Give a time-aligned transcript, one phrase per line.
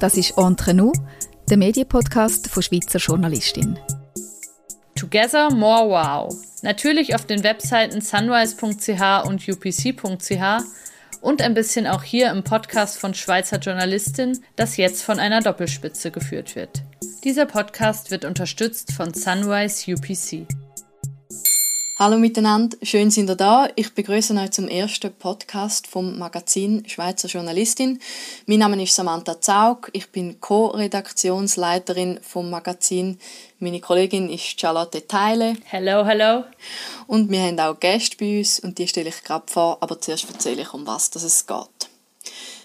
[0.00, 0.92] Das ist Entre nous,
[1.50, 3.78] der Medienpodcast von Schweizer Journalistin.
[4.94, 6.34] Together More Wow.
[6.62, 10.64] Natürlich auf den Webseiten sunrise.ch und upc.ch
[11.20, 16.10] und ein bisschen auch hier im Podcast von Schweizer Journalistin, das jetzt von einer Doppelspitze
[16.10, 16.82] geführt wird.
[17.24, 20.46] Dieser Podcast wird unterstützt von Sunrise UPC.
[22.02, 23.68] Hallo miteinander, schön sind ihr da.
[23.76, 28.00] Ich begrüße euch zum ersten Podcast vom Magazin Schweizer Journalistin.
[28.46, 33.18] Mein Name ist Samantha Zaug, ich bin Co-Redaktionsleiterin vom Magazin.
[33.58, 35.58] Meine Kollegin ist Charlotte Teile.
[35.66, 36.44] Hello, hello.
[37.06, 40.26] Und wir haben auch Gäste bei uns und die stelle ich gerade vor, aber zuerst
[40.30, 41.90] erzähle ich, um was es geht.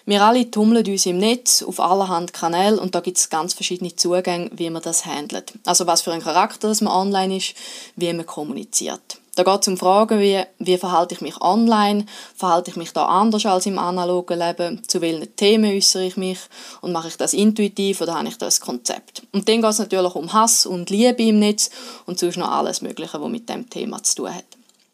[0.06, 3.94] Wir alle tummeln uns im Netz auf allerhand Kanälen und da gibt es ganz verschiedene
[3.98, 5.52] Zugänge, wie man das handelt.
[5.66, 7.54] Also was für ein Charakter das man online ist,
[7.98, 9.20] wie man kommuniziert.
[9.36, 13.06] Da geht es um Fragen wie, wie verhalte ich mich online, verhalte ich mich da
[13.06, 16.40] anders als im analogen Leben, zu welchen Themen äußere ich mich
[16.80, 19.24] und mache ich das intuitiv oder habe ich das Konzept.
[19.34, 21.70] Und dann geht es natürlich um Hass und Liebe im Netz
[22.06, 24.46] und sonst noch alles Mögliche, was mit dem Thema zu tun hat.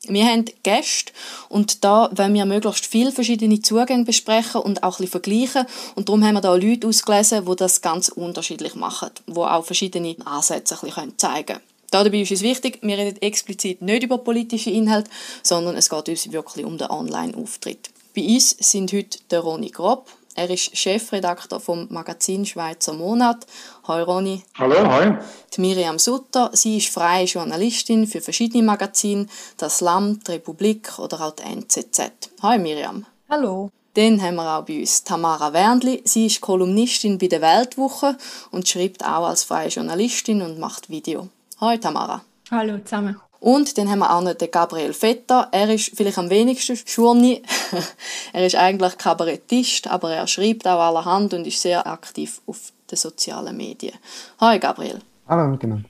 [0.08, 1.14] Wir haben Gäste
[1.48, 5.68] und da wollen wir möglichst viele verschiedene Zugänge besprechen und auch ein bisschen vergleichen.
[5.94, 10.16] Und darum haben wir da Leute ausgelesen, die das ganz unterschiedlich machen, die auch verschiedene
[10.26, 11.71] Ansätze ein bisschen zeigen können.
[11.92, 15.11] Dabei ist es wichtig, wir reden explizit nicht über politische Inhalte,
[15.44, 17.89] sondern es geht uns wirklich um den Online-Auftritt.
[18.16, 20.09] Bei uns sind heute der Ronny Grob.
[20.34, 23.45] Er ist Chefredakteur vom Magazin Schweizer Monat.
[23.86, 24.42] Hallo Ronny.
[24.58, 25.17] Hallo, hi.
[25.53, 31.19] Die Miriam Sutter, sie ist freie Journalistin für verschiedene Magazine, das Land, die Republik oder
[31.19, 32.12] auch die NZZ.
[32.42, 33.06] Hallo Miriam.
[33.30, 33.69] Hallo.
[33.95, 36.02] Dann haben wir auch bei uns Tamara Wernli.
[36.06, 38.17] Sie ist Kolumnistin bei der Weltwoche
[38.52, 41.28] und schreibt auch als freie Journalistin und macht Video.
[41.62, 42.22] Hallo Tamara.
[42.50, 43.22] Hallo zusammen.
[43.40, 45.48] Und dann haben wir auch noch den Gabriel Vetter.
[45.52, 47.44] Er ist vielleicht am wenigsten Schurni.
[48.34, 52.98] er ist eigentlich Kabarettist, aber er schreibt auch allerhand und ist sehr aktiv auf den
[52.98, 53.94] sozialen Medien.
[54.40, 55.02] Hallo Gabriel.
[55.28, 55.88] Hallo miteinander.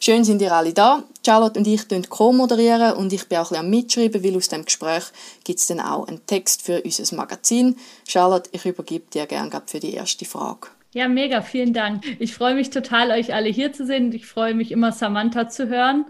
[0.00, 1.04] Schön sind ihr alle da.
[1.24, 4.64] Charlotte und ich co-moderieren und ich bin auch ein bisschen am Mitschreiben, weil aus dem
[4.64, 5.04] Gespräch
[5.44, 7.76] gibt es dann auch einen Text für unser Magazin.
[8.04, 10.68] Charlotte, ich übergebe dir gerne für die erste Frage.
[10.94, 12.04] Ja, mega, vielen Dank.
[12.18, 14.12] Ich freue mich total, euch alle hier zu sehen.
[14.12, 16.06] Ich freue mich immer, Samantha zu hören.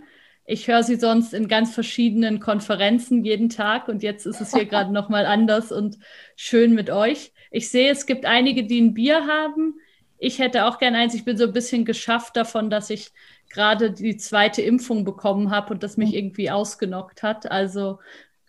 [0.46, 4.64] Ich höre sie sonst in ganz verschiedenen Konferenzen jeden Tag und jetzt ist es hier
[4.66, 5.98] gerade nochmal anders und
[6.36, 7.32] schön mit euch.
[7.50, 9.74] Ich sehe, es gibt einige, die ein Bier haben.
[10.16, 11.14] Ich hätte auch gern eins.
[11.14, 13.10] Ich bin so ein bisschen geschafft davon, dass ich
[13.50, 17.50] gerade die zweite Impfung bekommen habe und das mich irgendwie ausgenockt hat.
[17.50, 17.98] Also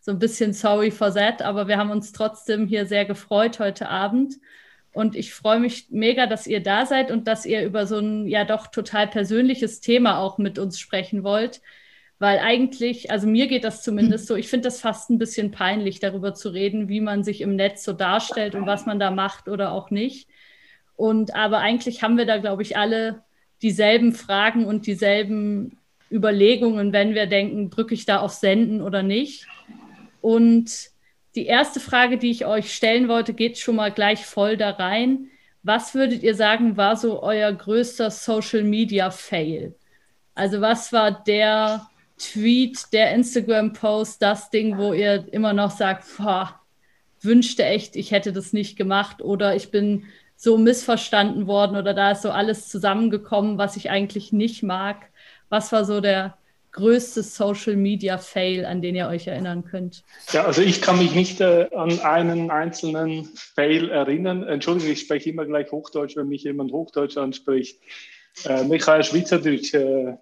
[0.01, 3.89] so ein bisschen sorry for that, aber wir haben uns trotzdem hier sehr gefreut heute
[3.89, 4.35] Abend.
[4.91, 8.27] Und ich freue mich mega, dass ihr da seid und dass ihr über so ein
[8.27, 11.61] ja doch total persönliches Thema auch mit uns sprechen wollt.
[12.17, 15.99] Weil eigentlich, also mir geht das zumindest so, ich finde das fast ein bisschen peinlich,
[15.99, 19.47] darüber zu reden, wie man sich im Netz so darstellt und was man da macht
[19.47, 20.27] oder auch nicht.
[20.97, 23.23] Und aber eigentlich haben wir da, glaube ich, alle
[23.61, 25.77] dieselben Fragen und dieselben
[26.11, 29.47] Überlegungen, wenn wir denken, drücke ich da auf Senden oder nicht.
[30.21, 30.89] Und
[31.39, 35.29] die erste Frage, die ich euch stellen wollte, geht schon mal gleich voll da rein.
[35.63, 39.73] Was würdet ihr sagen, war so euer größter Social Media Fail?
[40.35, 46.59] Also was war der Tweet, der Instagram-Post, das Ding, wo ihr immer noch sagt, boah,
[47.21, 50.03] wünschte echt, ich hätte das nicht gemacht oder ich bin
[50.35, 55.05] so missverstanden worden oder da ist so alles zusammengekommen, was ich eigentlich nicht mag.
[55.47, 56.37] Was war so der
[56.71, 60.03] größte Social Media Fail, an den ihr euch erinnern könnt?
[60.31, 64.43] Ja, also ich kann mich nicht äh, an einen einzelnen Fail erinnern.
[64.43, 67.81] Entschuldigung, ich spreche immer gleich Hochdeutsch, wenn mich jemand Hochdeutsch anspricht.
[68.45, 70.15] Äh, ich kann Schweizerdeutsch äh,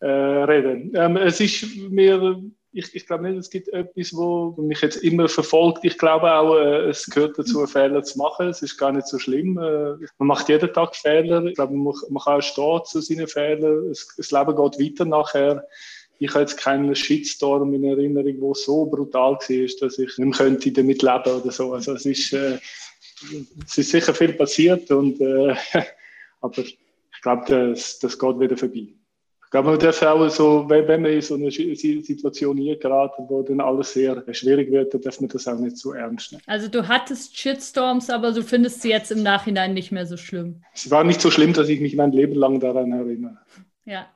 [0.00, 0.92] äh, reden.
[0.94, 2.40] Ähm, es ist mir
[2.76, 5.84] ich, ich glaube nicht, es gibt etwas, wo mich jetzt immer verfolgt.
[5.84, 8.48] Ich glaube auch, äh, es gehört dazu, Fehler zu machen.
[8.48, 9.56] Es ist gar nicht so schlimm.
[9.56, 11.42] Äh, man macht jeden Tag Fehler.
[11.46, 13.90] Ich glaube, man, man kann auch stehen zu seinen Fehlern.
[13.90, 15.66] Es, das Leben geht weiter nachher.
[16.18, 19.38] Ich habe jetzt keinen Shitstorm in Erinnerung, wo so brutal war,
[19.80, 21.72] dass ich nicht könnte damit leben oder so.
[21.72, 22.58] Also es ist, äh,
[23.64, 25.54] es ist sicher viel passiert und äh,
[26.42, 26.78] aber ich
[27.22, 28.88] glaube, das, das geht wieder vorbei.
[29.46, 33.42] Ich glaube, man darf auch so, wenn man in so eine Situation hier geraten, wo
[33.42, 36.42] dann alles sehr schwierig wird, dann darf man das auch nicht so ernst nehmen.
[36.46, 40.62] Also du hattest Shitstorms, aber du findest sie jetzt im Nachhinein nicht mehr so schlimm.
[40.74, 43.38] Es war nicht so schlimm, dass ich mich mein Leben lang daran erinnere.
[43.84, 44.06] Ja,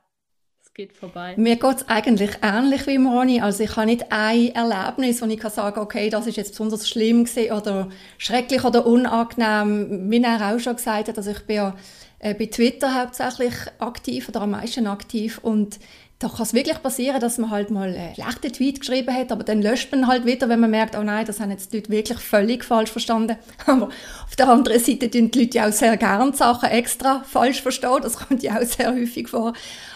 [0.61, 1.33] es geht vorbei.
[1.37, 3.39] Mir geht es eigentlich ähnlich wie Moni.
[3.39, 6.89] Also ich habe nicht ein Erlebnis, wo ich kann sagen okay, das ist jetzt besonders
[6.89, 7.87] schlimm gewesen oder
[8.17, 10.11] schrecklich oder unangenehm.
[10.11, 11.75] Wie er auch schon gesagt hat, also ich bin ja
[12.21, 15.79] äh, bei Twitter hauptsächlich aktiv oder am meisten aktiv und
[16.21, 19.43] da kann es wirklich passieren, dass man halt mal einen schlechten Tweet geschrieben hat, aber
[19.43, 21.89] dann löscht man halt wieder, wenn man merkt, oh nein, das haben jetzt die Leute
[21.89, 23.37] wirklich völlig falsch verstanden.
[23.65, 27.63] Aber auf der anderen Seite tun die Leute ja auch sehr gerne Sachen extra falsch
[27.63, 28.01] verstehen.
[28.03, 29.53] Das kommt ja auch sehr häufig vor.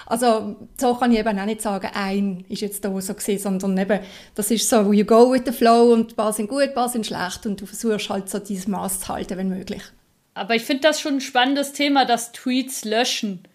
[0.08, 3.78] Also so kann ich eben auch nicht sagen, ein ist jetzt da so gewesen, sondern
[3.78, 4.00] eben,
[4.34, 6.90] das ist so, you go with the flow und ein paar sind gut, ein paar
[6.90, 9.84] sind schlecht und du versuchst halt so dieses Maß zu halten, wenn möglich.
[10.36, 13.48] Aber ich finde das schon ein spannendes Thema, das Tweets löschen.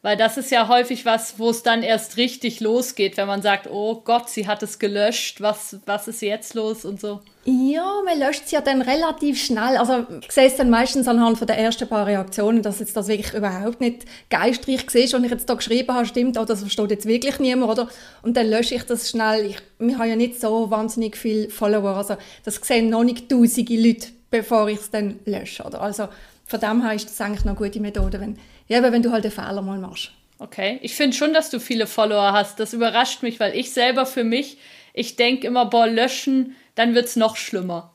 [0.00, 3.68] Weil das ist ja häufig was, wo es dann erst richtig losgeht, wenn man sagt,
[3.68, 7.20] oh Gott, sie hat es gelöscht, was, was ist jetzt los und so.
[7.44, 9.76] Ja, man löscht es ja dann relativ schnell.
[9.76, 13.08] Also ich sehe es dann meistens anhand von der ersten paar Reaktionen, dass jetzt das
[13.08, 16.90] wirklich überhaupt nicht geistreich ist, was ich jetzt da geschrieben habe, stimmt, oh, das versteht
[16.92, 17.88] jetzt wirklich niemand, oder?
[18.22, 19.46] Und dann lösche ich das schnell.
[19.46, 23.74] Ich, wir haben ja nicht so wahnsinnig viele Follower, also das sehen noch nicht tausende
[23.74, 25.80] Leute, bevor ich es dann lösche, oder?
[25.80, 26.08] Also
[26.44, 28.38] von dem her ist das eigentlich noch eine gute Methode, wenn
[28.68, 30.12] ja, wenn du halt den Fehler mal machst.
[30.38, 32.60] Okay, ich finde schon, dass du viele Follower hast.
[32.60, 34.58] Das überrascht mich, weil ich selber für mich,
[34.92, 37.94] ich denke immer, boah, löschen, dann wird es noch schlimmer.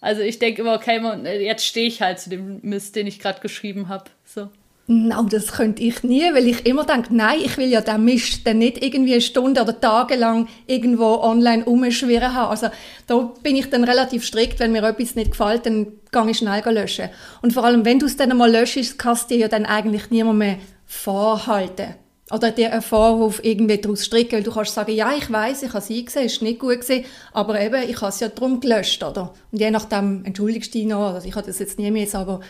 [0.00, 1.00] Also ich denke immer, okay,
[1.44, 4.10] jetzt stehe ich halt zu dem Mist, den ich gerade geschrieben habe.
[4.24, 4.48] So.
[4.90, 8.46] No, das könnte ich nie, weil ich immer denke, nein, ich will ja den Mist
[8.46, 12.50] dann nicht irgendwie eine Stunde oder tagelang irgendwo online umschwirren haben.
[12.50, 12.68] Also
[13.06, 16.62] da bin ich dann relativ strikt, wenn mir etwas nicht gefällt, dann gehe ich schnell
[16.72, 17.10] löschen.
[17.42, 20.08] Und vor allem, wenn du es dann einmal löschst, kannst du dir ja dann eigentlich
[20.08, 20.56] niemand mehr
[20.86, 21.96] vorhalten.
[22.30, 25.68] Oder dir einen Vorwurf irgendwie daraus stricken, weil du kannst sagen, ja, ich weiß, ich
[25.68, 27.04] habe es eingesehen, es ist nicht gut gewesen,
[27.34, 29.34] aber eben, ich habe es ja darum gelöscht, oder?
[29.52, 32.40] Und je nachdem, entschuldigst du dich noch, also ich habe das jetzt nie mehr, aber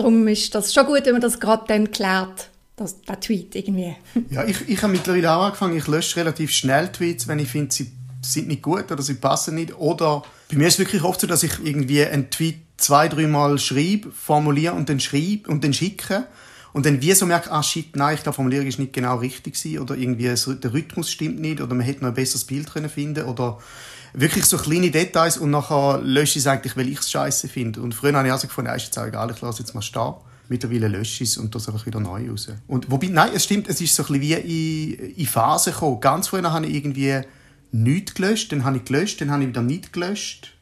[0.00, 3.94] Darum ist das schon gut, wenn man das gerade dann klärt, das, der Tweet irgendwie.
[4.30, 7.74] Ja, ich, ich habe mittlerweile auch angefangen, ich lösche relativ schnell Tweets, wenn ich finde,
[7.74, 7.92] sie
[8.22, 9.76] sind nicht gut oder sie passen nicht.
[9.76, 13.58] Oder bei mir ist es wirklich oft so, dass ich irgendwie einen Tweet zwei, dreimal
[13.58, 16.26] schreibe, formuliere und dann schreibe und dann schicke.
[16.72, 19.54] Und dann wie so merke, ah shit, nein, ich glaube, Formulierung ist nicht genau richtig
[19.54, 22.88] gewesen, oder irgendwie der Rhythmus stimmt nicht oder man hätte noch ein besseres Bild können
[22.88, 23.58] finden oder
[24.12, 27.80] wirklich so kleine Details und nachher lösche ich es eigentlich, weil ich es scheiße finde.
[27.80, 30.14] Und früher habe ich also gefunden, ist jetzt auch egal, ich lasse jetzt mal stehen.
[30.48, 32.48] Mittlerweile lösche ich es und das einfach wieder neu raus.
[32.66, 36.00] Und wobei, nein, es stimmt, es ist so ein bisschen wie in, in Phasen gekommen.
[36.00, 37.20] Ganz früher habe ich irgendwie
[37.70, 40.52] nichts gelöscht, dann habe ich gelöscht, dann habe ich wieder nicht gelöscht.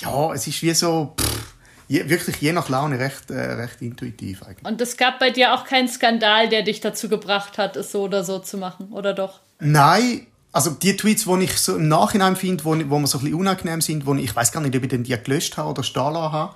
[0.00, 1.54] Ja, es ist wie so, pff,
[1.88, 4.66] je, wirklich je nach Laune recht, äh, recht intuitiv eigentlich.
[4.66, 8.02] Und es gab bei dir auch keinen Skandal, der dich dazu gebracht hat, es so
[8.02, 9.40] oder so zu machen, oder doch?
[9.60, 13.24] Nein, also die Tweets, die ich so im Nachhinein finde, wo, wo mir so ein
[13.24, 15.70] bisschen unangenehm sind, wo ich, ich weiß gar nicht, ob ich den die gelöscht habe
[15.70, 16.54] oder stehen habe,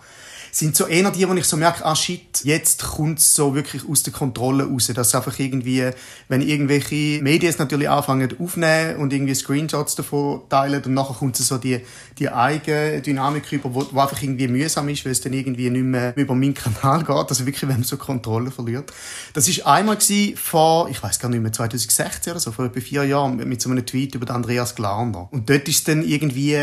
[0.58, 3.86] sind so eher die, wo ich so merke, ah shit, jetzt kommt es so wirklich
[3.86, 4.86] aus der Kontrolle raus.
[4.86, 5.90] Dass einfach irgendwie,
[6.28, 11.58] wenn irgendwelche Medien natürlich anfangen aufnehmen und irgendwie Screenshots davon teilen und nachher kommt so
[11.58, 11.82] die,
[12.18, 15.84] die eigene Dynamik rüber, wo, wo einfach irgendwie mühsam ist, weil es dann irgendwie nicht
[15.84, 18.90] mehr über meinen Kanal geht, also wirklich, wenn man so Kontrolle verliert.
[19.34, 19.98] Das ist einmal
[20.36, 23.68] vor, ich weiß gar nicht mehr, 2016 oder so, vor etwa vier Jahren, mit so
[23.68, 25.28] einem Tweet über Andreas Glarner.
[25.30, 26.54] Und dort ist dann irgendwie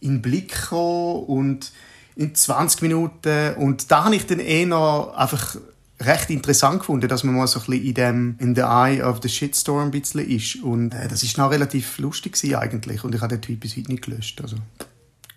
[0.00, 1.72] in den Blick gekommen und
[2.16, 3.54] in 20 Minuten.
[3.54, 5.56] Und da habe ich dann eher einfach
[6.00, 9.20] recht interessant gefunden, dass man mal so ein bisschen in dem in the eye of
[9.22, 10.56] the shitstorm ein bisschen ist.
[10.62, 13.04] Und äh, das ist noch relativ lustig eigentlich.
[13.04, 14.40] Und ich habe den Tweet bis heute nicht gelöscht.
[14.40, 14.56] Also,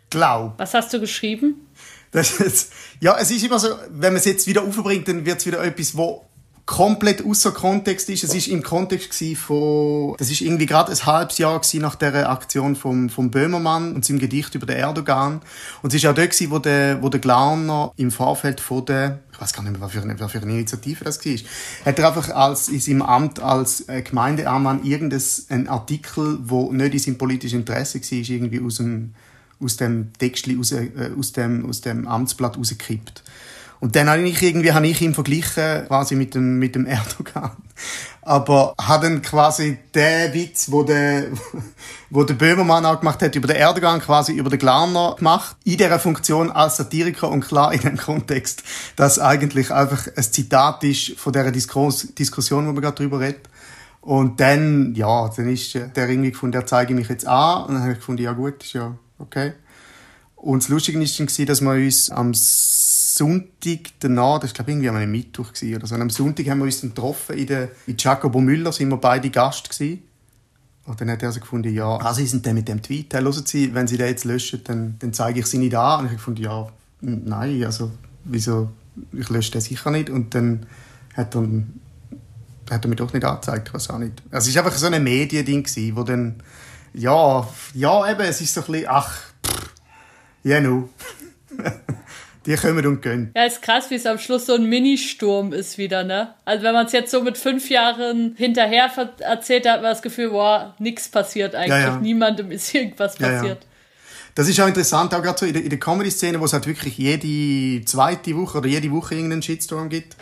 [0.09, 0.57] glaub.
[0.57, 1.55] Was hast du geschrieben?
[2.11, 5.39] Das ist, ja, es ist immer so, wenn man es jetzt wieder aufbringt, dann wird
[5.39, 6.25] es wieder etwas, wo
[6.65, 8.23] komplett außer Kontext ist.
[8.23, 12.75] Es ist im Kontext von, das ist irgendwie gerade ein halbes Jahr nach der Aktion
[12.75, 15.41] vom, vom Böhmermann und seinem Gedicht über den Erdogan.
[15.83, 19.19] Und es ist auch dort gewesen, wo der, wo der Glarner im Vorfeld von der,
[19.31, 21.33] ich weiß gar nicht mehr, was für eine, was für eine Initiative das war,
[21.85, 26.99] hat er einfach als, in seinem Amt als äh, Gemeindeammann irgendeinen Artikel, wo nicht in
[26.99, 29.13] seinem politischen Interesse war, irgendwie aus dem,
[29.63, 33.23] aus dem Text, aus, äh, aus, dem, aus dem Amtsblatt rausgekippt.
[33.85, 37.51] Und dann habe ich irgendwie, habe ich ihn verglichen, quasi mit dem, mit dem Erdogan.
[38.23, 41.25] Aber hat dann quasi den Witz, wo der,
[42.09, 45.55] wo der Böhmermann auch gemacht hat, über den Erdogan quasi über den Glarner gemacht.
[45.65, 48.63] In dieser Funktion als Satiriker und klar in dem Kontext,
[48.95, 53.41] dass eigentlich einfach ein Zitat ist von dieser Diskurs Diskussion, wo wir gerade drüber reden.
[54.01, 57.65] Und dann, ja, dann ist der irgendwie gefunden, der zeige mich jetzt an.
[57.65, 59.53] Und dann habe ich gefunden, ja gut, ist ja okay.
[60.35, 62.33] Und das Lustige ist dann, dass wir uns am
[63.17, 66.65] Sonntag danach, das war glaube ich irgendwie am Mittwoch oder so, am Sonntag haben wir
[66.65, 70.03] uns dann getroffen in der, in Jacobo Müller, sind wir beide Gast gewesen.
[70.85, 73.23] Und dann hat er so gefunden, ja, ah, Sie sind dann mit dem Tweet, hey,
[73.23, 76.01] hören Sie, wenn Sie den jetzt löschen, dann, dann zeige ich Sie nicht an.
[76.01, 76.67] Und ich habe gefunden, ja,
[77.01, 77.91] nein, also,
[78.23, 78.69] wieso,
[79.11, 80.11] ich lösche den sicher nicht.
[80.11, 80.67] Und dann
[81.15, 81.47] hat er,
[82.69, 84.21] hat er mich doch nicht angezeigt, was auch nicht.
[84.29, 86.35] Also es war einfach so ein Mediending, wo dann,
[86.93, 89.21] ja, ja, eben, es ist so ein bisschen, ach,
[90.43, 90.89] ja, yeah, no.
[92.45, 93.31] Die kommen und gehen.
[93.35, 96.35] Ja, ist krass, wie es am Schluss so ein Ministurm ist wieder, ne?
[96.45, 100.31] Also wenn man es jetzt so mit fünf Jahren hinterher erzählt, hat man das Gefühl,
[100.31, 101.69] wow, nichts passiert eigentlich.
[101.69, 101.97] Ja, ja.
[101.97, 103.63] Niemandem ist irgendwas passiert.
[103.63, 103.69] Ja,
[104.35, 106.97] das ist auch interessant, auch gerade so in der, der Comedy-Szene, wo es halt wirklich
[106.97, 110.17] jede zweite Woche oder jede Woche irgendeinen Shitstorm gibt.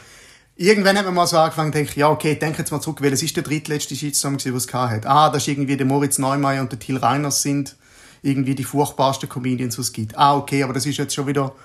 [0.56, 3.36] Irgendwann hat man mal so angefangen, denke ja, okay, denke jetzt mal zurück, welches ist
[3.36, 5.08] der drittletzte Shitstorm, den es hat.
[5.08, 7.76] Ah, das ist irgendwie der Moritz Neumeier und der Till Reiners sind
[8.22, 10.16] irgendwie die furchtbarsten Comedians, die es gibt.
[10.16, 11.56] Ah, okay, aber das ist jetzt schon wieder,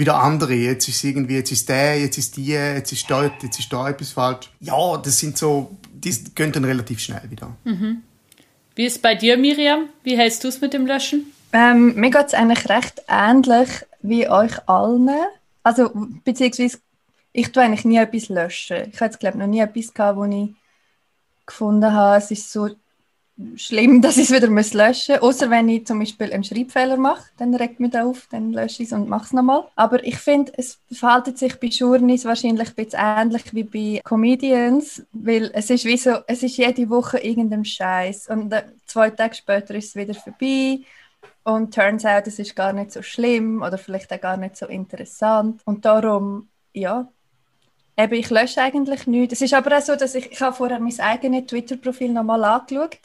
[0.00, 0.54] wieder andere.
[0.54, 3.88] Jetzt ist irgendwie, jetzt ist der, jetzt ist die, jetzt ist dort, jetzt ist da
[3.88, 4.50] etwas falsch.
[4.60, 7.56] Ja, das sind so, die gehen dann relativ schnell wieder.
[7.64, 8.02] Mhm.
[8.74, 9.88] Wie ist es bei dir, Miriam?
[10.02, 11.32] Wie hältst du es mit dem Löschen?
[11.52, 13.68] Ähm, mir geht es eigentlich recht ähnlich
[14.02, 15.10] wie euch allen.
[15.62, 15.90] Also,
[16.24, 16.78] beziehungsweise,
[17.32, 18.88] ich tue eigentlich nie etwas löschen.
[18.90, 20.50] Ich habe jetzt, glaube noch nie etwas gehabt, wo ich
[21.46, 22.70] gefunden habe, es ist so
[23.56, 25.22] schlimm, dass ich es wieder löschen muss.
[25.22, 28.82] Außer wenn ich zum Beispiel einen Schreibfehler mache, dann regt mich das auf, dann lösche
[28.82, 29.64] ich es und mache es nochmal.
[29.76, 35.02] Aber ich finde, es verhält sich bei Journeys wahrscheinlich ein bisschen ähnlich wie bei Comedians,
[35.12, 39.34] weil es ist wie so, es ist jede Woche irgendein Scheiß und äh, zwei Tage
[39.34, 40.80] später ist es wieder vorbei
[41.42, 44.66] und turns out, es ist gar nicht so schlimm oder vielleicht auch gar nicht so
[44.66, 45.62] interessant.
[45.64, 47.08] Und darum, ja,
[47.96, 49.34] eben, ich lösche eigentlich nichts.
[49.34, 52.98] Es ist aber auch so, dass ich, ich habe vorher mein eigenes Twitter-Profil nochmal angeschaut.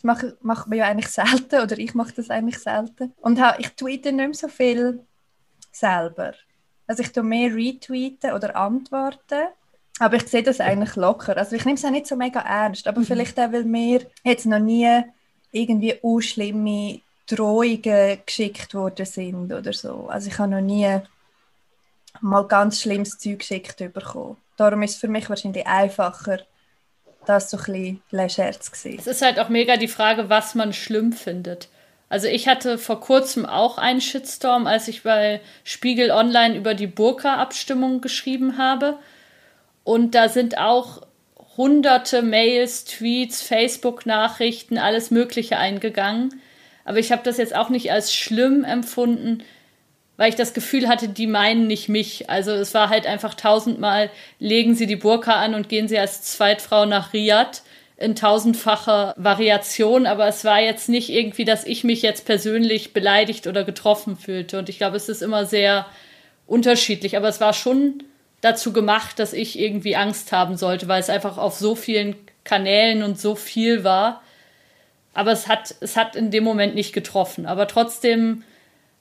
[0.00, 3.12] Das mache, macht man ja eigentlich selten oder ich mache das eigentlich selten.
[3.20, 5.04] Und ich tweete nicht mehr so viel
[5.70, 6.32] selber.
[6.86, 9.48] Also ich tue mehr retweeten oder antworten.
[9.98, 11.36] Aber ich sehe das eigentlich locker.
[11.36, 12.88] Also ich nehme es auch nicht so mega ernst.
[12.88, 13.04] Aber mhm.
[13.04, 15.02] vielleicht auch, weil mir jetzt noch nie
[15.52, 20.08] irgendwie unschlimme Drohungen geschickt worden sind oder so.
[20.08, 20.98] Also ich habe noch nie
[22.22, 24.38] mal ganz schlimmes Zeug geschickt bekommen.
[24.56, 26.40] Darum ist es für mich wahrscheinlich einfacher,
[27.30, 31.12] das so ein bisschen zu Es ist halt auch mega die Frage, was man schlimm
[31.12, 31.68] findet.
[32.08, 36.88] Also ich hatte vor kurzem auch einen Shitstorm, als ich bei Spiegel Online über die
[36.88, 38.98] Burka-Abstimmung geschrieben habe.
[39.84, 41.02] Und da sind auch
[41.56, 46.40] hunderte Mails, Tweets, Facebook-Nachrichten, alles Mögliche eingegangen.
[46.84, 49.44] Aber ich habe das jetzt auch nicht als schlimm empfunden,
[50.20, 52.28] weil ich das Gefühl hatte, die meinen nicht mich.
[52.28, 56.20] Also es war halt einfach tausendmal, legen Sie die Burka an und gehen Sie als
[56.20, 57.62] Zweitfrau nach Riyadh
[57.96, 63.46] in tausendfacher Variation, aber es war jetzt nicht irgendwie, dass ich mich jetzt persönlich beleidigt
[63.46, 64.58] oder getroffen fühlte.
[64.58, 65.86] Und ich glaube, es ist immer sehr
[66.46, 68.02] unterschiedlich, aber es war schon
[68.42, 73.02] dazu gemacht, dass ich irgendwie Angst haben sollte, weil es einfach auf so vielen Kanälen
[73.02, 74.20] und so viel war
[75.12, 77.44] aber es hat, es hat in dem Moment nicht getroffen.
[77.44, 78.44] Aber trotzdem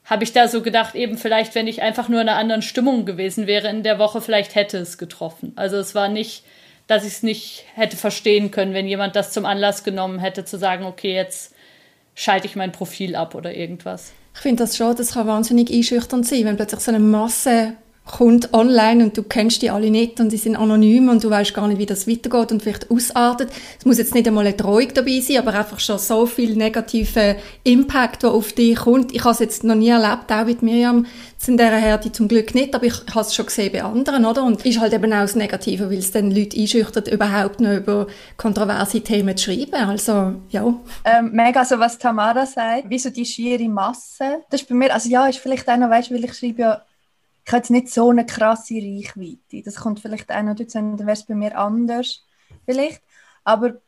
[0.09, 3.05] habe ich da so gedacht, eben vielleicht, wenn ich einfach nur in einer anderen Stimmung
[3.05, 5.53] gewesen wäre in der Woche, vielleicht hätte es getroffen.
[5.55, 6.43] Also es war nicht,
[6.87, 10.57] dass ich es nicht hätte verstehen können, wenn jemand das zum Anlass genommen hätte, zu
[10.57, 11.53] sagen, okay, jetzt
[12.15, 14.11] schalte ich mein Profil ab oder irgendwas.
[14.33, 17.73] Ich finde das schon, das kann wahnsinnig einschüchternd sein, wenn plötzlich so eine Masse
[18.09, 21.53] kommt online und du kennst die alle nicht und die sind anonym und du weißt
[21.53, 23.49] gar nicht, wie das weitergeht und vielleicht ausartet.
[23.77, 27.35] Es muss jetzt nicht einmal eine Drohung dabei sein, aber einfach schon so viel negativer
[27.63, 29.13] Impact, der auf dich kommt.
[29.13, 31.05] Ich habe es jetzt noch nie erlebt, auch mit Miriam,
[31.47, 34.43] in dieser Härte zum Glück nicht, aber ich habe es schon gesehen bei anderen, oder?
[34.43, 38.07] Und ist halt eben auch das Negative, weil es dann Leute einschüchtert, überhaupt noch über
[38.37, 39.73] kontroverse Themen zu schreiben.
[39.73, 40.75] Also, ja.
[41.05, 44.41] Ähm, mega, so was Tamara sagt, wie so die schiere Masse.
[44.49, 46.81] Das ist bei mir, also ja, ist vielleicht noch, weißt du, weil ich schreibe ja
[47.50, 49.63] ich habe jetzt nicht so eine krasse Reichweite.
[49.65, 52.24] Das kommt vielleicht auch noch dazu, dann wäre es bei mir anders
[52.65, 53.01] vielleicht.
[53.44, 53.82] Aber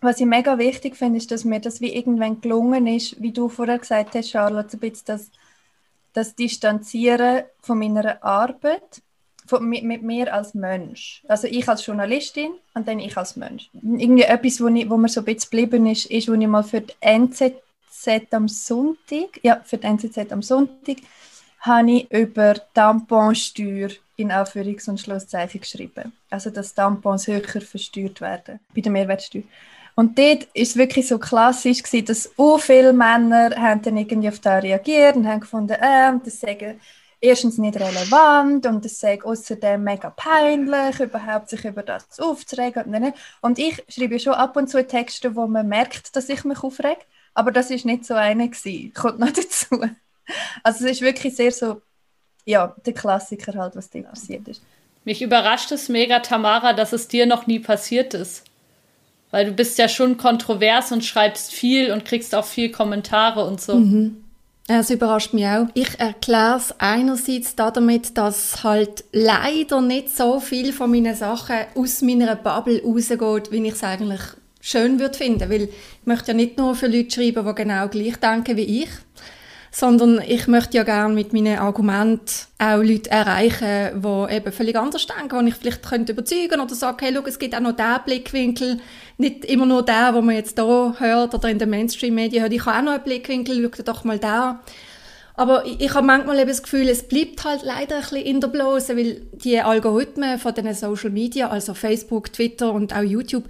[0.00, 3.50] was ich mega wichtig finde, ist, dass mir das wie irgendwann gelungen ist, wie du
[3.50, 5.30] vorher gesagt hast, Charlotte, ein bisschen das,
[6.14, 9.02] das Distanzieren von meiner Arbeit
[9.46, 11.22] von, mit, mit, mir als Mensch.
[11.28, 13.68] Also ich als Journalistin und dann ich als Mensch.
[13.74, 16.64] Irgendwie etwas, wo, ich, wo mir so ein bisschen geblieben ist, ist, wo ich mal
[16.64, 20.96] für die NZZ am Sonntag, ja, für die NZZ am Sonntag
[21.64, 26.12] habe ich über Tamponsteuer in Anführungs- und Schlusszeichen geschrieben.
[26.30, 29.42] Also, dass Tampons höher versteuert werden bei der Mehrwertsteuer.
[29.96, 34.28] Und dort war es wirklich so klassisch, gewesen, dass so viele Männer haben dann irgendwie
[34.28, 36.76] auf das reagiert und haben gefunden, äh, das sei
[37.20, 43.12] erstens nicht relevant und es sei außerdem mega peinlich, überhaupt sich über das aufzuregen.
[43.40, 47.00] Und ich schreibe schon ab und zu Texte, wo man merkt, dass ich mich aufrege,
[47.32, 48.92] aber das ist nicht so eine gewesen.
[48.92, 49.80] Kommt noch dazu.
[50.62, 51.82] Also es ist wirklich sehr so,
[52.44, 54.62] ja, der Klassiker halt, was dir passiert ist.
[55.04, 58.44] Mich überrascht es mega, Tamara, dass es dir noch nie passiert ist.
[59.30, 63.60] Weil du bist ja schon kontrovers und schreibst viel und kriegst auch viel Kommentare und
[63.60, 63.76] so.
[63.76, 64.24] Mhm.
[64.66, 65.66] Es überrascht mich auch.
[65.74, 72.00] Ich erkläre es einerseits damit, dass halt leider nicht so viel von meinen Sachen aus
[72.00, 74.22] meiner Bubble rausgeht, wie ich es eigentlich
[74.60, 75.50] schön würde finden.
[75.50, 75.70] Weil ich
[76.06, 78.88] möchte ja nicht nur für Leute schreiben, die genau gleich denken wie ich,
[79.74, 85.04] sondern ich möchte ja gerne mit meinen Argumenten auch Leute erreichen, die eben völlig anders
[85.04, 88.04] denken, die ich vielleicht könnte überzeugen oder sagen, hey, schau, es gibt auch noch diesen
[88.04, 88.78] Blickwinkel,
[89.18, 92.64] nicht immer nur der, den man jetzt hier hört oder in den Mainstream-Medien hört, ich
[92.64, 94.60] habe auch noch einen Blickwinkel, schau doch mal da.
[95.36, 98.40] Aber ich, ich habe manchmal eben das Gefühl, es bleibt halt leider ein bisschen in
[98.40, 103.44] der Blase, weil die Algorithmen von den Social Media, also Facebook, Twitter und auch YouTube,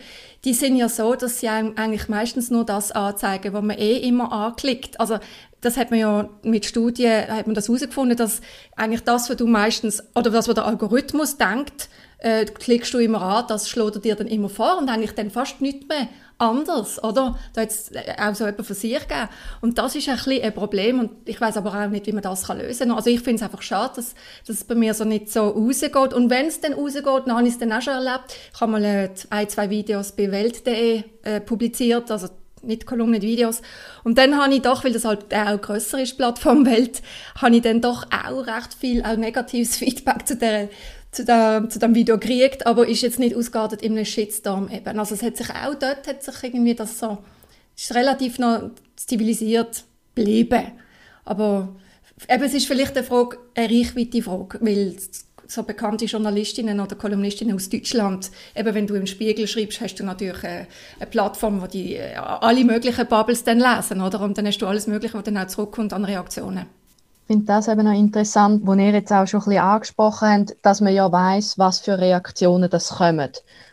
[0.45, 4.31] die sind ja so, dass sie eigentlich meistens nur das anzeigen, was man eh immer
[4.31, 5.01] anklickt.
[5.01, 5.19] Also
[5.63, 8.43] das hat man ja mit Studien hat man das herausgefunden, dass
[8.77, 13.23] eigentlich das, was du meistens oder das, was der Algorithmus denkt, äh, klickst du immer
[13.23, 17.03] an, das schlägt er dir dann immer vor und eigentlich dann fast nichts mehr anders,
[17.03, 17.38] oder?
[17.53, 19.29] Da hat es äh, auch so etwas für sich gegeben.
[19.61, 22.23] Und das ist ein bisschen ein Problem und ich weiß aber auch nicht, wie man
[22.23, 22.97] das lösen kann.
[22.97, 24.14] Also ich finde es einfach schade, dass,
[24.47, 26.12] dass es bei mir so nicht so rausgeht.
[26.12, 28.37] Und wenn es dann rausgeht, dann habe ich es dann auch schon erlebt.
[28.53, 32.29] Ich habe mal äh, ein, zwei Videos bei Welt.de äh, publiziert, also
[32.62, 33.62] nicht Kolumnen, nicht Videos.
[34.03, 37.03] Und dann habe ich doch, weil das halt auch grösser ist, Plattform Welt,
[37.41, 40.69] habe ich dann doch auch recht viel auch negatives Feedback zu der
[41.14, 44.99] zu, der, zu dem Video gekriegt, aber ist jetzt nicht ausgeartet in einem Shitstorm eben.
[44.99, 47.18] Also es hat sich auch dort hat sich irgendwie das so,
[47.76, 50.73] ist relativ noch zivilisiert geblieben.
[51.25, 51.75] Aber
[52.28, 54.97] eben, es ist vielleicht eine Frage, eine Reichweite-Frage, weil
[55.47, 60.04] so bekannte Journalistinnen oder Kolumnistinnen aus Deutschland, eben wenn du im Spiegel schreibst, hast du
[60.04, 60.66] natürlich eine,
[60.99, 64.21] eine Plattform, wo die äh, alle möglichen Bubbles dann lesen, oder?
[64.21, 66.66] Und dann hast du alles Mögliche, was dann auch zurückkommt an Reaktionen.
[67.25, 70.57] Ich finde das eben noch interessant, wo ihr jetzt auch schon ein bisschen angesprochen habt,
[70.61, 73.31] dass man ja weiß, was für Reaktionen das kommen.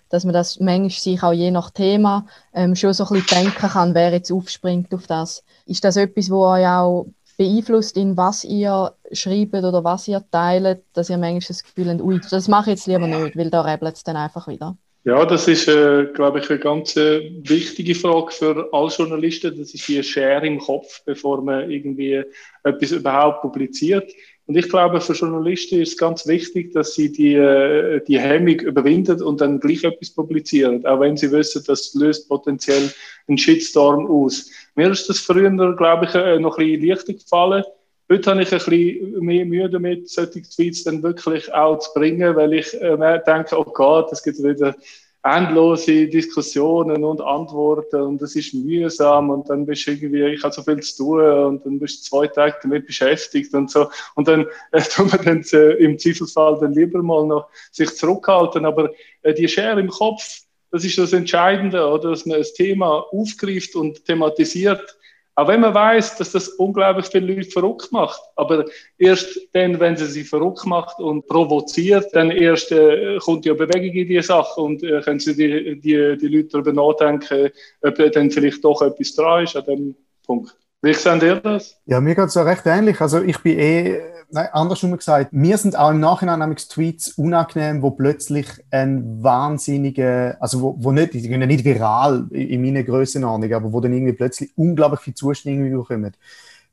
[0.08, 3.68] Dass man das manchmal sich auch je nach Thema ähm, schon so ein bisschen denken
[3.68, 5.44] kann, wer jetzt aufspringt auf das.
[5.66, 10.86] Ist das etwas, wo euch auch beeinflusst, in was ihr schreibt oder was ihr teilt,
[10.94, 13.64] dass ihr manchmal das Gefühl habt, ui, das mache ich jetzt lieber nicht, weil da
[13.64, 14.78] rebelt es dann einfach wieder?
[15.04, 19.58] Ja, das ist, äh, glaube ich, eine ganz äh, wichtige Frage für alle Journalisten.
[19.58, 22.24] Das ist die Share im Kopf, bevor man irgendwie
[22.64, 24.12] etwas überhaupt publiziert.
[24.46, 28.60] Und ich glaube, für Journalisten ist es ganz wichtig, dass sie die, äh, die Hemmung
[28.60, 32.92] überwinden und dann gleich etwas publizieren, auch wenn sie wissen, das löst potenziell
[33.28, 34.52] einen Shitstorm aus.
[34.76, 37.64] Mir ist das früher, glaube ich, äh, noch ein bisschen leichter gefallen.
[38.12, 42.36] Heute habe ich ein bisschen mehr Mühe damit, solche Tweets dann wirklich auch zu bringen,
[42.36, 44.76] weil ich äh, denke, oh Gott, es gibt wieder
[45.24, 50.54] endlose Diskussionen und Antworten und es ist mühsam und dann bist du irgendwie, ich habe
[50.54, 53.90] so viel zu tun und dann bist du zwei Tage damit beschäftigt und so.
[54.16, 58.66] Und dann äh, tun wir dann äh, im Zweifelsfall dann lieber mal noch sich zurückhalten,
[58.66, 58.90] aber
[59.22, 63.74] äh, die Schere im Kopf, das ist das Entscheidende, oder dass man das Thema aufgreift
[63.78, 64.98] und thematisiert
[65.42, 68.22] auch wenn man weiß, dass das unglaublich viele Leute verrückt macht.
[68.36, 68.66] Aber
[69.00, 73.96] erst dann, wenn sie sie verrückt macht und provoziert, dann erst äh, kommt ja Bewegung
[73.96, 77.50] in die Sache und äh, können sie die, die, die Leute darüber nachdenken,
[77.82, 80.56] ob dann vielleicht doch etwas dran ist an dem Punkt.
[80.84, 81.76] Wie seht ihr das?
[81.86, 83.02] Ja, mir geht es ja recht ähnlich.
[83.02, 84.00] Also ich bin eh
[84.32, 90.38] nein, andersrum gesagt, mir sind auch im Nachhinein nämlich Tweets unangenehm, wo plötzlich ein wahnsinniger,
[90.40, 94.14] also wo, wo nicht, die gehen nicht viral in meiner Größenordnung, aber wo dann irgendwie
[94.14, 96.14] plötzlich unglaublich viel Zustimmung bekommen.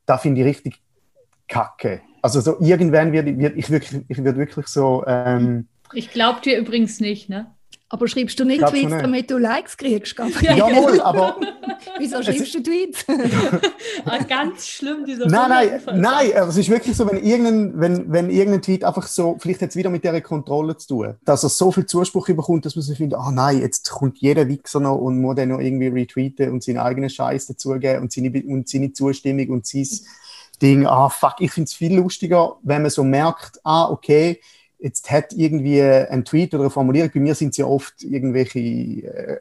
[0.07, 0.81] Da finde ich richtig
[1.49, 2.01] kacke.
[2.23, 5.05] Also so irgendwann wird, wird ich wirklich, ich werde wirklich so.
[5.07, 7.55] Ähm, ich glaube dir übrigens nicht, ne?
[7.91, 9.03] Aber schreibst du nicht Tweets, nicht.
[9.03, 10.57] damit du Likes kriegst, Gabriel?
[10.59, 11.37] Jawohl, aber...
[11.99, 13.07] Wieso schreibst du Tweets?
[14.05, 18.31] ah, ganz schlimm, dieser Nein, nein, nein, es ist wirklich so, wenn irgendein, wenn, wenn
[18.31, 21.73] irgendein Tweet einfach so, vielleicht jetzt wieder mit dieser Kontrolle zu tun, dass er so
[21.73, 24.97] viel Zuspruch bekommt, dass man sich findet, ah oh nein, jetzt kommt jeder Wichser noch
[24.97, 28.93] und muss dann noch irgendwie retweeten und seinen eigenen Scheiß dazugeben und seine, und seine
[28.93, 29.89] Zustimmung und sein
[30.61, 34.41] Ding, ah fuck, ich finde es viel lustiger, wenn man so merkt, ah okay,
[34.79, 38.59] jetzt hat irgendwie ein Tweet oder eine Formulierung, bei mir sind es ja oft irgendwelche
[38.59, 39.41] äh,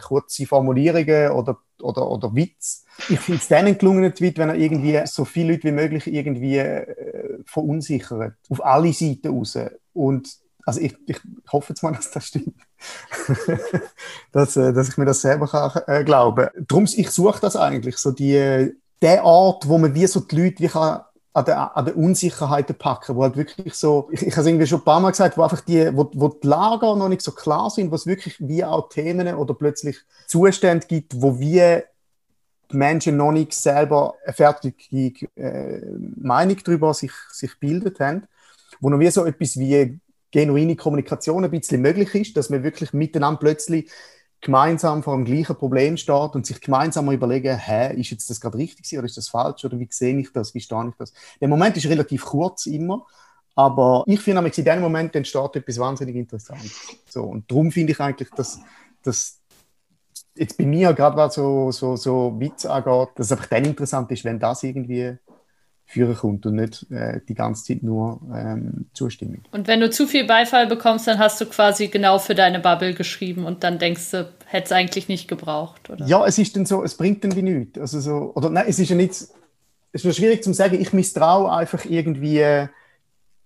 [0.00, 2.84] kurze Formulierungen oder, oder, oder Witz.
[3.08, 6.06] Ich finde es dann ein gelungener Tweet, wenn er irgendwie so viele Leute wie möglich
[6.06, 8.34] irgendwie äh, verunsichert.
[8.48, 9.58] Auf alle Seiten raus.
[9.92, 10.28] Und
[10.64, 11.18] also ich, ich
[11.50, 12.56] hoffe jetzt mal, dass das stimmt.
[14.32, 16.66] dass, äh, dass ich mir das selber kann, äh, glauben kann.
[16.68, 18.72] Darum, ich suche das eigentlich, so die,
[19.02, 21.02] der Ort, wo man wie so die Leute wie kann
[21.36, 24.66] an der, an der Unsicherheiten packen, wo halt wirklich so, ich, ich habe es irgendwie
[24.66, 27.30] schon ein paar Mal gesagt, wo einfach die, wo, wo die Lager noch nicht so
[27.30, 31.84] klar sind, wo es wirklich wie auch Themen oder plötzlich Zustände gibt, wo wir
[32.72, 35.82] Menschen noch nicht selber eine fertige äh,
[36.16, 38.26] Meinung darüber sich, sich bildet haben,
[38.80, 42.94] wo noch wie so etwas wie genuine Kommunikation ein bisschen möglich ist, dass wir wirklich
[42.94, 43.90] miteinander plötzlich
[44.40, 48.40] gemeinsam vor dem gleichen Problem steht und sich gemeinsam mal überlegen, hä, ist jetzt das
[48.40, 51.12] gerade richtig oder ist das falsch oder wie sehe ich das, wie stehe ich das?
[51.40, 53.06] Der Moment ist relativ kurz immer,
[53.54, 56.72] aber ich finde in dem Moment entsteht etwas wahnsinnig Interessantes.
[57.08, 58.60] So, und darum finde ich eigentlich, dass,
[59.02, 59.40] dass
[60.34, 64.10] jetzt bei mir gerade was so, so, so Witz angeht, dass es einfach dann interessant
[64.12, 65.16] ist, wenn das irgendwie
[65.86, 69.42] führen kommt und nicht äh, die ganze Zeit nur ähm, Zustimmung.
[69.52, 72.92] Und wenn du zu viel Beifall bekommst, dann hast du quasi genau für deine Bubble
[72.92, 76.04] geschrieben und dann denkst du, hätte es eigentlich nicht gebraucht, oder?
[76.06, 77.78] Ja, es ist dann so, es bringt dann wie nichts.
[77.78, 79.12] Also so, oder nein, es ist ja nicht,
[79.92, 82.40] es ist schwierig zu sagen, ich misstraue einfach irgendwie,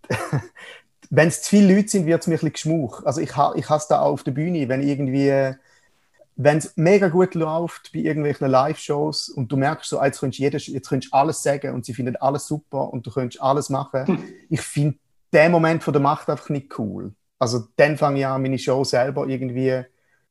[1.11, 3.05] wenn es zu viele Leute sind, wird es mir ein bisschen geschmuch.
[3.05, 5.55] Also ich, ich hasse da auch auf der Bühne, wenn irgendwie
[6.43, 10.41] wenn es mega gut läuft bei irgendwelchen Live-Shows und du merkst so, ah, jetzt könntest,
[10.41, 14.07] jedes, jetzt könntest alles sagen und sie finden alles super und du könntest alles machen.
[14.07, 14.25] Hm.
[14.49, 14.99] Ich finde
[15.35, 17.13] den Moment von der Macht einfach nicht cool.
[17.39, 19.83] Also dann fange ich an, meine Show selber irgendwie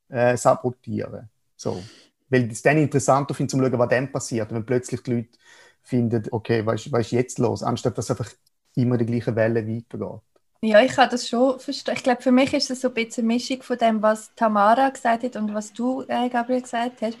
[0.08, 1.28] äh, sabotieren.
[1.56, 1.80] So.
[2.28, 4.52] Weil ich es dann interessanter finde, zu schauen, was dann passiert.
[4.52, 5.38] Wenn plötzlich die Leute
[5.82, 7.62] finden, okay, was ist jetzt los?
[7.62, 8.30] Anstatt dass einfach
[8.74, 10.22] immer die gleiche Welle weitergeht.
[10.62, 11.94] Ja, ich kann das schon verstehen.
[11.96, 14.90] Ich glaube, für mich ist es so ein bisschen eine Mischung von dem, was Tamara
[14.90, 17.16] gesagt hat und was du, äh, Gabriel, gesagt hast.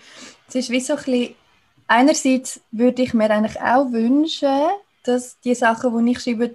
[0.48, 1.34] Es ist wie so ein bisschen,
[1.86, 4.68] einerseits würde ich mir eigentlich auch wünschen,
[5.04, 6.54] dass die Sachen, die ich schreibe,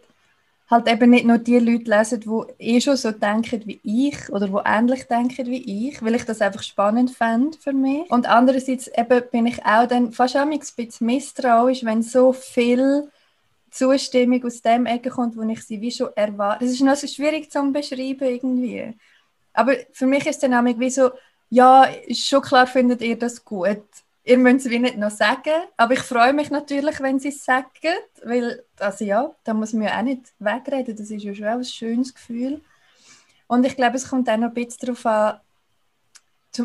[0.69, 4.48] halt eben nicht nur die Leute lesen, die eh schon so denken wie ich oder
[4.48, 8.10] die ähnlich denken wie ich, weil ich das einfach spannend fände für mich.
[8.12, 13.10] Und andererseits eben bin ich auch dann fast ein bisschen misstrauisch, wenn so viel
[13.75, 16.65] Zustimmung aus dem Ecke kommt, wo ich sie wie schon erwarte.
[16.65, 18.97] Es ist noch so schwierig zu beschreiben irgendwie.
[19.53, 21.11] Aber für mich ist es dann wie so,
[21.49, 23.83] ja, ist schon klar findet ihr das gut.
[24.23, 27.45] Ihr müsst es wie nicht noch sagen, aber ich freue mich natürlich, wenn sie es
[27.45, 31.45] sagen, weil, also ja, da muss man ja auch nicht wegreden, das ist ja schon
[31.45, 32.61] ein schönes Gefühl.
[33.47, 35.39] Und ich glaube, es kommt auch noch ein bisschen darauf an,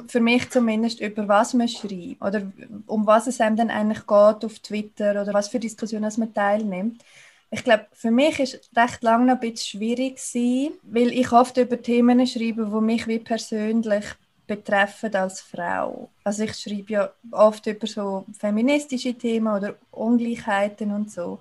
[0.08, 2.50] für mich zumindest, über was man schreibt oder
[2.86, 7.02] um was es einem dann eigentlich geht auf Twitter oder was für Diskussionen man teilnimmt.
[7.50, 11.56] Ich glaube, für mich ist recht lange noch ein bisschen schwierig gewesen, weil ich oft
[11.56, 14.04] über Themen schreibe, die mich wie persönlich
[14.46, 16.10] betreffen als Frau.
[16.24, 21.38] Also ich schreibe ja oft über so feministische Themen oder Ungleichheiten und so.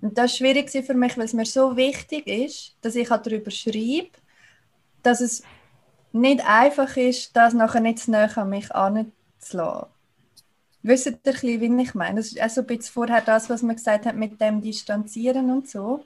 [0.00, 3.26] Und das war schwierig für mich, weil es mir so wichtig ist, dass ich halt
[3.26, 4.10] darüber schreibe,
[5.02, 5.42] dass es
[6.20, 9.88] nicht einfach ist, das nachher nicht zu näher an mich anzulassen.
[10.82, 12.16] Wisst ihr ein bisschen, wie ich meine?
[12.16, 15.50] Das ist auch so ein bisschen vorher das, was man gesagt hat mit dem Distanzieren
[15.50, 16.04] und so.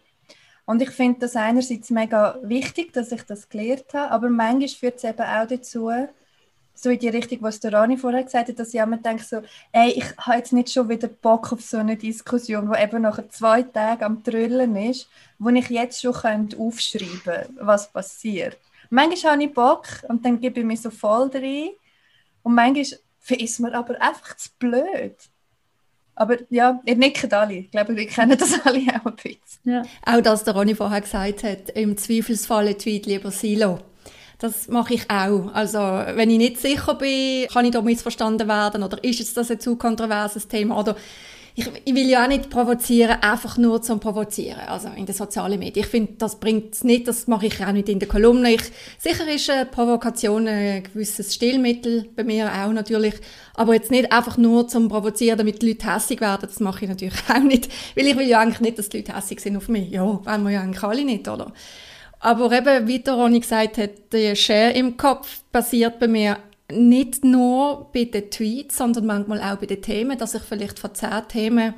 [0.65, 4.97] Und ich finde das einerseits mega wichtig, dass ich das gelernt habe, aber manchmal führt
[4.97, 5.91] es eben auch dazu,
[6.75, 9.43] so in die Richtung, was der Rani vorher gesagt hat, dass ich immer denke so,
[9.73, 13.21] ey, ich habe jetzt nicht schon wieder Bock auf so eine Diskussion, wo eben nach
[13.29, 18.57] zwei Tagen am Trüllen ist, wo ich jetzt schon aufschreiben könnte, was passiert.
[18.91, 21.71] Manchmal habe ich Bock und dann gebe ich mich so voll rein.
[22.43, 22.85] Und manchmal
[23.29, 25.17] ist mir aber einfach zu blöd.
[26.17, 27.55] Aber ja, ihr nickt alle.
[27.55, 29.39] Ich glaube, wir kennen das alle auch ein bisschen.
[29.65, 29.83] Ja.
[30.05, 33.79] Auch das, der Ronny vorher gesagt hat, im Zweifelsfall Tweet lieber Silo.
[34.39, 35.53] Das mache ich auch.
[35.55, 39.51] Also, wenn ich nicht sicher bin, kann ich da missverstanden werden oder ist jetzt das
[39.51, 40.97] ein zu kontroverses Thema oder
[41.61, 45.59] ich, ich, will ja auch nicht provozieren, einfach nur zum Provozieren, also in den sozialen
[45.59, 45.85] Medien.
[45.85, 48.55] Ich finde, das bringt es nicht, das mache ich auch nicht in der Kolumne.
[48.55, 48.63] Ich,
[48.99, 53.15] sicher ist eine Provokation ein gewisses Stilmittel, bei mir auch natürlich,
[53.55, 56.89] aber jetzt nicht einfach nur zum Provozieren, damit die Leute hässig werden, das mache ich
[56.89, 59.69] natürlich auch nicht, weil ich will ja eigentlich nicht, dass die Leute hässig sind auf
[59.69, 59.91] mich.
[59.91, 61.53] Ja, wollen wir ja eigentlich alle nicht, oder?
[62.21, 66.39] Aber eben, wie der Ronny gesagt hat, der Share im Kopf passiert bei mir
[66.73, 70.95] nicht nur bei den Tweets, sondern manchmal auch bei den Themen, dass ich vielleicht von
[70.95, 71.75] zehn Themen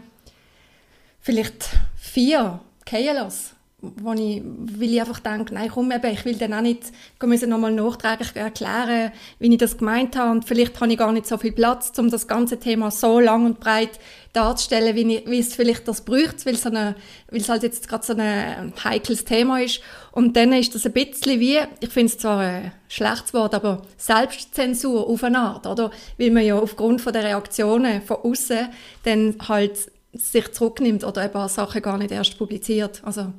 [1.21, 3.52] vielleicht vier lasse
[3.83, 7.51] wo ich, weil ich einfach denke, nein, komm eben, ich will dann auch nicht müssen
[7.51, 10.31] nochmal nachträglich erklären, wie ich das gemeint habe.
[10.31, 13.45] Und vielleicht habe ich gar nicht so viel Platz, um das ganze Thema so lang
[13.45, 13.99] und breit
[14.33, 16.95] darzustellen, wie, ich, wie es vielleicht das braucht, weil, so eine,
[17.29, 19.81] weil es halt jetzt gerade so ein heikles Thema ist.
[20.13, 23.83] Und dann ist das ein bisschen wie, ich finde es zwar ein schlechtes Wort, aber
[23.97, 25.91] Selbstzensur auf eine Art, oder?
[26.19, 28.69] Weil man ja aufgrund von der Reaktionen von außen
[29.03, 29.77] dann halt
[30.13, 33.33] sich zurücknimmt oder ein paar Sachen gar nicht erst publiziert, also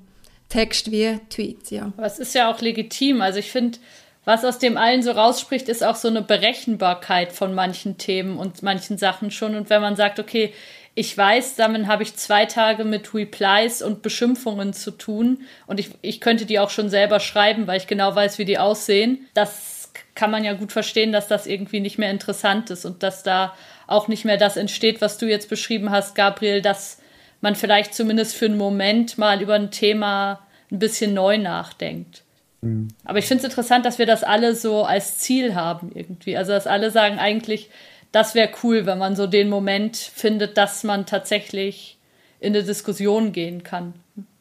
[0.54, 1.92] Text wie Tweets, ja.
[1.98, 3.22] Aber ist ja auch legitim.
[3.22, 3.80] Also ich finde,
[4.24, 8.62] was aus dem allen so rausspricht, ist auch so eine Berechenbarkeit von manchen Themen und
[8.62, 9.56] manchen Sachen schon.
[9.56, 10.54] Und wenn man sagt, okay,
[10.94, 15.90] ich weiß, damit habe ich zwei Tage mit Replies und Beschimpfungen zu tun und ich,
[16.04, 19.28] ich könnte die auch schon selber schreiben, weil ich genau weiß, wie die aussehen.
[19.34, 23.24] Das kann man ja gut verstehen, dass das irgendwie nicht mehr interessant ist und dass
[23.24, 23.56] da
[23.88, 27.00] auch nicht mehr das entsteht, was du jetzt beschrieben hast, Gabriel, dass
[27.44, 30.40] man vielleicht zumindest für einen Moment mal über ein Thema
[30.72, 32.24] ein bisschen neu nachdenkt.
[32.62, 32.88] Mhm.
[33.04, 36.38] Aber ich finde es interessant, dass wir das alle so als Ziel haben irgendwie.
[36.38, 37.70] Also dass alle sagen eigentlich,
[38.14, 41.98] das wäre cool, wenn man so den Moment findet, dass man tatsächlich
[42.40, 43.94] in eine Diskussion gehen kann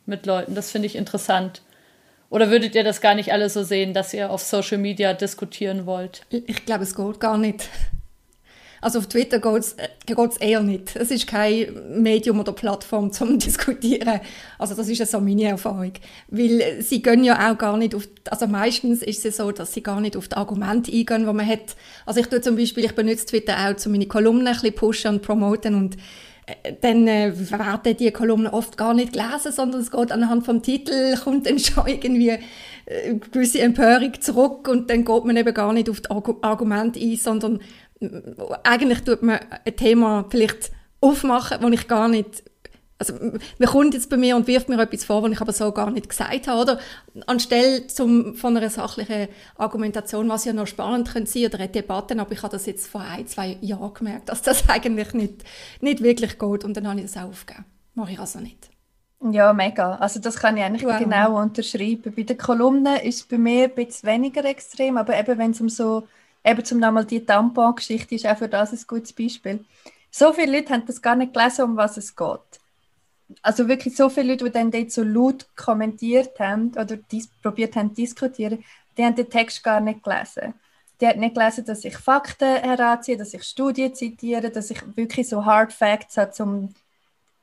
[0.07, 0.55] mit Leuten.
[0.55, 1.62] Das finde ich interessant.
[2.31, 5.87] Oder würdet ihr das gar nicht alle so sehen, dass ihr auf Social Media diskutieren
[5.87, 6.23] wollt?
[6.31, 7.69] Ich glaube, es geht gar nicht.
[8.83, 9.77] Also auf Twitter geht es
[10.38, 10.97] äh, eher nicht.
[10.97, 14.21] Es ist kein Medium oder Plattform zum Diskutieren.
[14.59, 15.92] Also das ist so meine Erfahrung.
[16.29, 19.85] Weil sie gehen ja auch gar nicht auf, also meistens ist es so, dass sie
[19.85, 21.77] gar nicht auf die Argumente eingehen, die man hat.
[22.05, 25.11] Also ich tue zum Beispiel, ich benutze Twitter auch, um meine Kolumnen ein bisschen pushen
[25.12, 25.97] und promoten und
[26.47, 30.61] äh, dann äh, werden die Kolumnen oft gar nicht gelesen, sondern es geht anhand vom
[30.61, 32.38] Titel, kommt dann schon irgendwie
[32.87, 37.16] äh, gewisse Empörung zurück und dann geht man eben gar nicht auf die Argumente ein,
[37.16, 37.61] sondern
[38.65, 42.45] eigentlich tut man ein Thema vielleicht aufmachen, wo ich gar nicht
[43.03, 43.15] also
[43.59, 45.91] man kommt jetzt bei mir und wirft mir etwas vor, was ich aber so gar
[45.91, 46.79] nicht gesagt habe, oder?
[47.27, 52.17] Anstelle zum, von einer sachlichen Argumentation, was ja noch spannend könnte sein, oder eine Debatte,
[52.17, 55.43] aber ich habe das jetzt vor ein, zwei Jahren gemerkt, dass das eigentlich nicht,
[55.81, 57.65] nicht wirklich geht und dann habe ich das auch aufgegeben.
[57.95, 58.71] Mache ich also nicht.
[59.31, 59.97] Ja, mega.
[59.97, 60.99] Also das kann ich eigentlich wow.
[60.99, 62.12] genau unterschreiben.
[62.15, 65.61] Bei den Kolumnen ist es bei mir ein bisschen weniger extrem, aber eben wenn es
[65.61, 66.05] um so
[66.45, 69.65] eben zum nochmal die Tampon-Geschichte ist auch für das ein gutes Beispiel.
[70.11, 72.61] So viele Leute haben das gar nicht gelesen, um was es geht.
[73.41, 76.99] Also wirklich so viele Leute, die dann dort so laut kommentiert haben oder
[77.43, 78.63] probiert haben zu diskutieren,
[78.97, 80.55] die haben den Text gar nicht gelesen.
[81.01, 85.29] Die haben nicht gelesen, dass ich Fakten heranziehe, dass ich Studien zitiere, dass ich wirklich
[85.29, 86.75] so Hard Facts habe, zum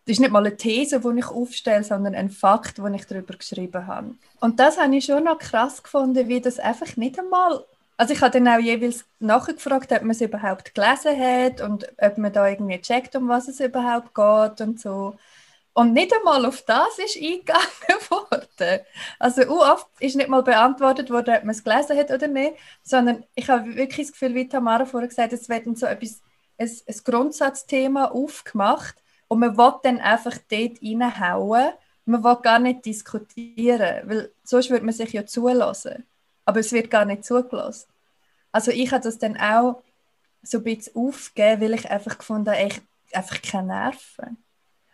[0.09, 3.35] das ist nicht mal eine These, die ich aufstelle, sondern ein Fakt, den ich darüber
[3.35, 4.15] geschrieben habe.
[4.39, 7.63] Und das habe ich schon noch krass gefunden, wie das einfach nicht einmal
[7.99, 12.17] also ich habe dann auch jeweils nachgefragt, ob man es überhaupt gelesen hat und ob
[12.17, 15.17] man da irgendwie checkt, um was es überhaupt geht und so.
[15.73, 17.67] Und nicht einmal auf das ist eingegangen
[18.09, 18.85] worden.
[19.19, 23.25] Also oft ist nicht mal beantwortet worden, ob man es gelesen hat oder nicht, sondern
[23.35, 26.21] ich habe wirklich das Gefühl, wie Tamara vorher gesagt hat, es wird so etwas,
[26.57, 28.95] ein, ein Grundsatzthema aufgemacht
[29.27, 31.73] und man will dann einfach dort reinhauen.
[32.05, 36.05] Man will gar nicht diskutieren, weil sonst würde man sich ja zulassen
[36.49, 37.87] aber es wird gar nicht zugelassen.
[38.51, 39.83] Also ich habe das dann auch
[40.41, 42.81] so ein bisschen aufgegeben, weil ich einfach gefunden habe, ich
[43.13, 44.37] einfach keine Nerven.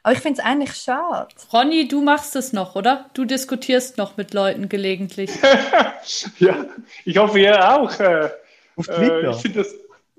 [0.04, 1.34] Aber ich finde es eigentlich schade.
[1.54, 3.10] Ronny, du machst es noch, oder?
[3.13, 5.32] Du diskutierst noch mit Leuten gelegentlich.
[6.39, 6.65] ja,
[7.06, 7.98] ich hoffe, ihr auch.
[8.02, 8.32] Äh?
[8.89, 9.74] Äh, ich das,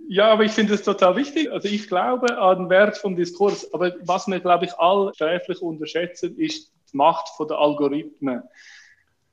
[0.08, 1.52] ja, aber ich finde es total wichtig.
[1.52, 3.70] Also ich glaube an den Wert vom Diskurs.
[3.74, 8.42] Aber was wir, glaube ich, alle sträflich unterschätzen, ist die Macht der Algorithmen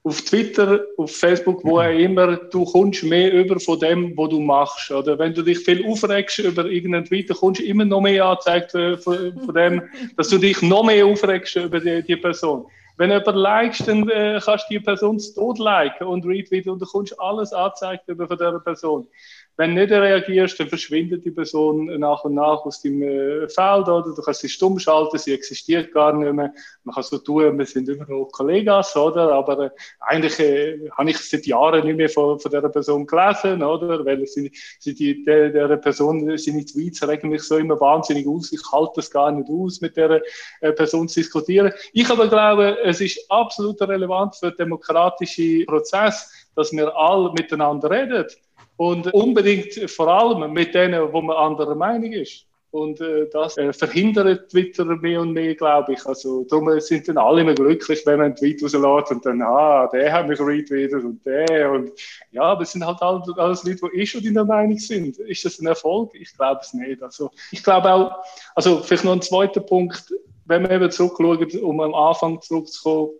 [0.06, 4.39] auf Twitter, auf Facebook, wo auch immer, du kommst mehr über von dem, was du
[4.42, 4.92] machst.
[4.92, 8.76] Oder wenn du dich viel aufregst über irgendeinen Twitter, kommst du immer noch mehr angezeigt
[8.76, 9.82] äh, von, von dem,
[10.18, 12.66] dass du dich noch mehr aufregst über die, die Person.
[12.98, 16.82] Wenn du jemanden likest, dann äh, kannst du die Person tot liken und retweeten und
[16.82, 19.08] du kommst alles angezeigt über von dieser Person.
[19.56, 23.88] Wenn du nicht reagierst, dann verschwindet die Person nach und nach aus deinem äh, Feld,
[23.88, 24.13] oder?
[24.16, 26.52] Du kannst sie stumm schalten, sie existiert gar nicht mehr.
[26.84, 29.32] Man kann so tun, wir sind immer noch Kollegas, oder?
[29.32, 33.62] Aber äh, eigentlich äh, habe ich seit Jahren nicht mehr von, von dieser Person gelesen,
[33.62, 34.04] oder?
[34.04, 38.52] Weil sie, sie die, der, der Person, seine Tweets regen mich so immer wahnsinnig aus.
[38.52, 40.22] Ich halte das gar nicht aus, mit der
[40.62, 41.72] äh, Person zu diskutieren.
[41.94, 47.89] Ich aber glaube, es ist absolut relevant für den demokratischen Prozess, dass wir alle miteinander
[47.89, 48.26] reden.
[48.77, 52.45] Und unbedingt vor allem mit denen, wo man anderer Meinung ist.
[52.73, 56.03] Und äh, das äh, verhindert Twitter mehr und mehr, glaube ich.
[56.07, 59.88] Also darum sind dann alle immer glücklich, wenn man einen Tweet rauslässt und dann, ah,
[59.93, 61.71] der hat mich retweetet und der.
[61.71, 61.91] Und
[62.31, 65.19] ja, aber es sind halt alles, alles Leute, die eh schon in der Meinung sind.
[65.19, 66.15] Ist das ein Erfolg?
[66.15, 67.03] Ich glaube es nicht.
[67.03, 68.12] Also ich glaube auch,
[68.55, 70.12] also vielleicht noch ein zweiter Punkt,
[70.45, 73.12] wenn man eben zurückschaut, um am Anfang zurückzukommen,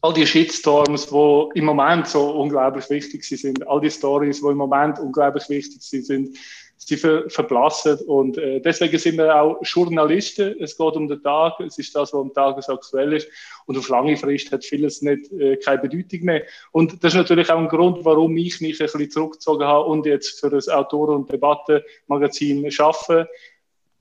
[0.00, 4.56] all die Shitstorms, die im Moment so unglaublich wichtig sind, all die Stories, die im
[4.56, 6.36] Moment unglaublich wichtig sind,
[6.76, 7.98] sie ver verblassen.
[8.06, 10.56] Und äh, deswegen sind wir auch Journalisten.
[10.60, 13.28] Es geht um den Tag, es ist das, was am Tag aktuell ist.
[13.66, 16.44] Und auf lange Frist hat vieles nicht, äh, keine Bedeutung mehr.
[16.70, 20.06] Und das ist natürlich auch ein Grund, warum ich mich ein bisschen zurückgezogen habe und
[20.06, 23.28] jetzt für das Autoren- und Debattenmagazin schaffe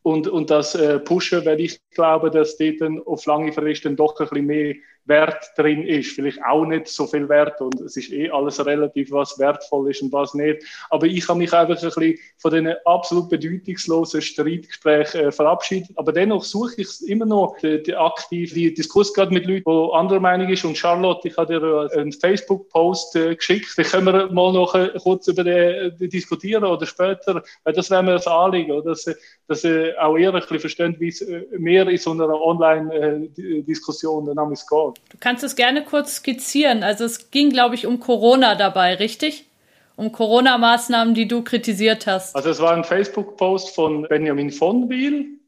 [0.04, 4.18] und, und das äh, pushen, weil ich glaube, dass dort auf lange Frist dann doch
[4.20, 4.76] ein bisschen mehr
[5.08, 6.12] Wert drin ist.
[6.12, 10.02] Vielleicht auch nicht so viel Wert und es ist eh alles relativ, was wertvoll ist
[10.02, 10.64] und was nicht.
[10.90, 15.92] Aber ich habe mich einfach ein bisschen von diesen absolut bedeutungslosen Streitgesprächen äh, verabschiedet.
[15.96, 20.20] Aber dennoch suche ich immer noch den, den aktiven Diskurs gerade mit Leuten, die anderer
[20.20, 20.66] Meinung ist.
[20.66, 23.78] Und Charlotte, ich habe dir einen Facebook-Post äh, geschickt.
[23.78, 28.04] Da können wir mal noch äh, kurz über den, diskutieren oder später, weil das wäre
[28.04, 28.88] mir das Anliegen, oder?
[28.88, 29.06] dass,
[29.48, 29.66] dass
[30.00, 31.26] auch ihr ein bisschen versteht, wie es
[31.58, 34.97] mehr in so einer Online-Diskussion dann geht.
[35.10, 36.84] Du kannst es gerne kurz skizzieren.
[36.84, 39.46] Also es ging, glaube ich, um Corona dabei, richtig?
[39.96, 42.36] Um Corona-Maßnahmen, die du kritisiert hast.
[42.36, 45.40] Also es war ein Facebook-Post von Benjamin von Wiel.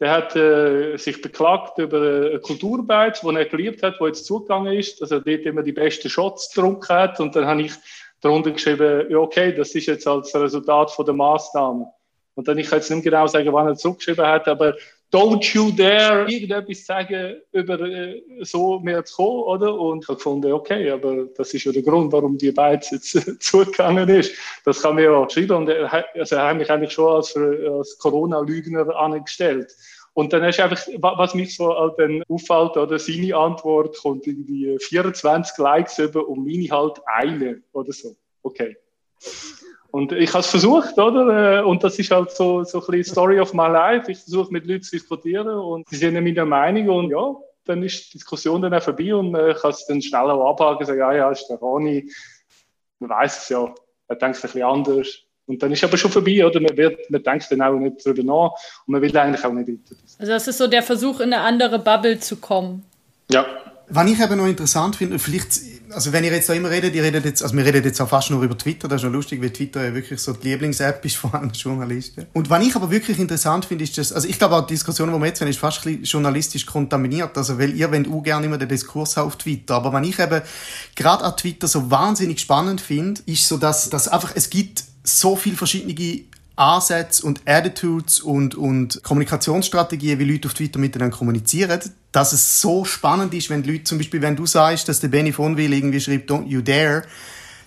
[0.00, 4.72] Der hat äh, sich beklagt über eine Kulturbeiz, wo er geliebt hat, wo jetzt zugegangen
[4.72, 7.20] ist, dass er dort immer die besten Shots gedruckt hat.
[7.20, 7.72] Und dann habe ich
[8.20, 11.86] darunter geschrieben, ja okay, das ist jetzt als Resultat von der Maßnahmen.
[12.34, 14.74] Und dann, ich kann jetzt nicht genau sagen, wann er zurückgeschrieben hat, aber
[15.12, 19.78] don't you dare irgendetwas sagen, über äh, so mehr zu kommen, oder?
[19.78, 23.12] Und ich habe gefunden, okay, aber das ist ja der Grund, warum die beiden jetzt
[23.42, 24.32] zugegangen ist.
[24.64, 25.56] Das kann mir ja schreiben.
[25.56, 29.72] Und er, also hat mich eigentlich schon als, als Corona-Lügner angestellt.
[30.14, 34.78] Und dann ist einfach, was mich so halt dann auffällt, oder seine Antwort kommt irgendwie
[34.78, 38.16] 24 Likes über und meine halt eine oder so.
[38.42, 38.76] Okay.
[39.94, 41.60] Und ich habe es versucht, oder?
[41.60, 44.10] Äh, und das ist halt so, so ein bisschen Story of my life.
[44.10, 47.32] Ich versuche mit Leuten zu diskutieren und sie sind meiner Meinung und ja,
[47.64, 50.78] dann ist die Diskussion dann auch vorbei und ich kann es dann schnell auch abhaken
[50.80, 52.10] und sagen, ja, ja, ist der Ronny.
[52.98, 53.72] Man weiß es ja,
[54.08, 55.16] er denkt ein bisschen anders.
[55.46, 56.60] Und dann ist aber schon vorbei, oder?
[56.60, 58.50] Man, wird, man denkt dann auch nicht darüber nach
[58.88, 60.00] und man will eigentlich auch nicht weiter.
[60.18, 62.84] Also das ist so der Versuch, in eine andere Bubble zu kommen.
[63.30, 63.46] Ja.
[63.88, 67.02] Was ich eben noch interessant finde, vielleicht, also wenn ihr jetzt da immer redet, ihr
[67.02, 69.42] redet jetzt, also wir reden jetzt auch fast nur über Twitter, das ist noch lustig,
[69.42, 72.26] weil Twitter ja wirklich so die Lieblings-App ist von allen Journalisten.
[72.32, 75.12] Und was ich aber wirklich interessant finde, ist, dass, also ich glaube auch die Diskussion,
[75.12, 78.46] die wir jetzt haben, ist fast ein journalistisch kontaminiert, also weil ihr wollt auch gerne
[78.46, 80.40] immer den Diskurs auf Twitter, aber was ich eben
[80.94, 85.36] gerade an Twitter so wahnsinnig spannend finde, ist so, dass, dass einfach, es gibt so
[85.36, 85.92] viele verschiedene
[86.56, 91.80] Ansätze und Attitudes und, und Kommunikationsstrategien, wie Leute auf Twitter miteinander kommunizieren,
[92.12, 95.32] dass es so spannend ist, wenn Leute, zum Beispiel, wenn du sagst, dass der Benny
[95.32, 97.02] von Will irgendwie schreibt, don't you dare,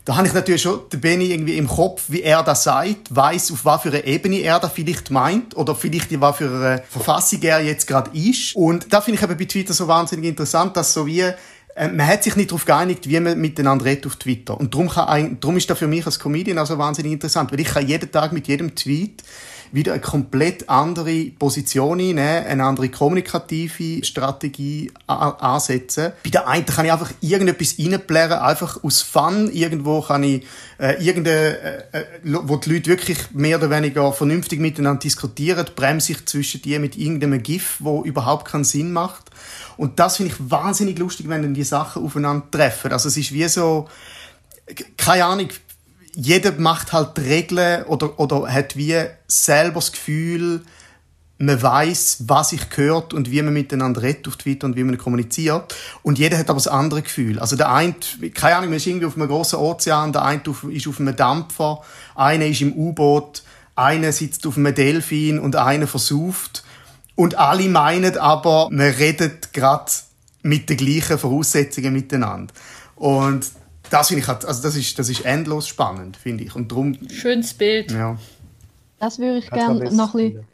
[0.07, 3.51] da habe ich natürlich schon den Benny irgendwie im Kopf, wie er das sagt, weiß
[3.51, 6.81] auf was für eine Ebene er da vielleicht meint oder vielleicht in was für eine
[6.89, 8.55] Verfassung er jetzt gerade ist.
[8.55, 11.25] Und da finde ich eben bei Twitter so wahnsinnig interessant, dass so wie
[11.77, 14.59] äh, man hat sich nicht darauf geeinigt, wie man miteinander redet auf Twitter.
[14.59, 17.67] Und darum, kann darum ist das für mich als Comedian also wahnsinnig interessant, weil ich
[17.67, 19.23] kann jeden Tag mit jedem Tweet
[19.71, 26.13] wieder eine komplett andere Position einnehmen, eine andere kommunikative Strategie ansetzen.
[26.23, 29.51] Bei der einen kann ich einfach irgendetwas reinblären, einfach aus Fun.
[29.51, 30.45] Irgendwo kann ich
[30.79, 36.13] äh, irgendeine, äh, äh wo die Leute wirklich mehr oder weniger vernünftig miteinander diskutieren, bremse
[36.13, 39.31] ich zwischen die mit irgendeinem GIF, wo überhaupt keinen Sinn macht.
[39.77, 42.91] Und das finde ich wahnsinnig lustig, wenn dann die Sachen aufeinander treffen.
[42.91, 43.87] Also es ist wie so,
[44.97, 45.49] keine Ahnung,
[46.19, 48.95] jeder macht halt Regeln oder, oder hat wie
[49.27, 50.63] selber das Gefühl,
[51.37, 54.97] man weiß, was ich gehört und wie man miteinander redet auf Twitter und wie man
[54.97, 55.75] kommuniziert.
[56.01, 57.37] Und jeder hat aber das andere Gefühl.
[57.37, 57.93] Also der eine,
[58.33, 61.83] keine Ahnung, man ist irgendwie auf einem großen Ozean, der eine ist auf einem Dampfer,
[62.15, 63.43] einer ist im U-Boot,
[63.75, 66.63] einer sitzt auf einem Delfin und einer versucht.
[67.13, 69.91] Und alle meinen aber, man redet gerade
[70.41, 72.51] mit den gleichen Voraussetzungen miteinander.
[72.95, 73.51] Und
[73.89, 76.55] das finde ich halt, also das ist, das ist endlos spannend, finde ich.
[76.55, 77.91] Und darum, Schönes Bild.
[77.91, 78.17] Ja.
[78.99, 80.45] Das würde ich gerne noch ein bisschen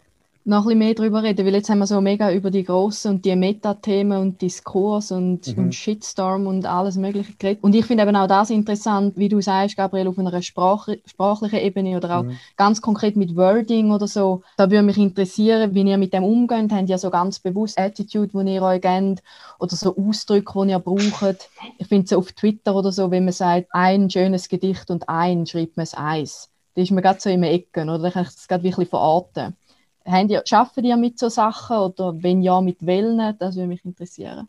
[0.45, 3.12] noch ein bisschen mehr darüber reden, weil jetzt haben wir so mega über die grossen
[3.12, 5.63] und die Metathemen und Diskurs und, mhm.
[5.63, 7.63] und Shitstorm und alles mögliche geredet.
[7.63, 11.60] Und ich finde eben auch das interessant, wie du sagst, Gabriel, auf einer Sprach sprachlichen
[11.60, 12.38] Ebene oder auch mhm.
[12.58, 14.41] ganz konkret mit Wording oder so.
[14.58, 16.71] Da würde mich interessieren, wie ihr mit dem umgeht.
[16.71, 19.23] Habt ihr so ganz bewusst Attitude, die ihr euch gebt
[19.60, 21.49] oder so Ausdrücke, die ihr braucht?
[21.77, 25.45] Ich finde so auf Twitter oder so, wenn man sagt, ein schönes Gedicht und ein,
[25.45, 26.49] schreibt man es eins.
[26.75, 27.99] Da ist man gerade so in den Ecken, oder?
[27.99, 29.56] Da kann ich das gerade wirklich verorten.
[30.05, 33.37] Haben die, arbeiten die mit so Sachen oder wenn ja, mit welchen?
[33.39, 34.47] Das würde mich interessieren.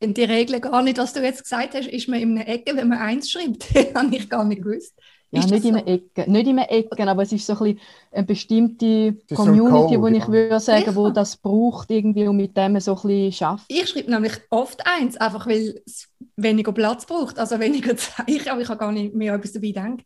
[0.00, 2.76] In die Regel gar nicht, was du jetzt gesagt hast, ist man in einer Ecke,
[2.76, 3.74] wenn man eins schreibt.
[3.74, 4.94] das habe ich gar nicht gewusst.
[5.30, 7.80] Ja, nicht in einer Ecke, nicht in einer Ecke, aber es ist so ein bisschen
[8.12, 12.78] eine bestimmte Community, so wo ich würde sagen, wo das braucht irgendwie und mit dem
[12.78, 13.64] so ein bisschen schafft.
[13.68, 18.60] Ich schreibe nämlich oft eins, einfach weil es weniger Platz braucht, also weniger Zeichen, aber
[18.60, 20.04] ich habe gar nicht mehr etwas dabei gedacht.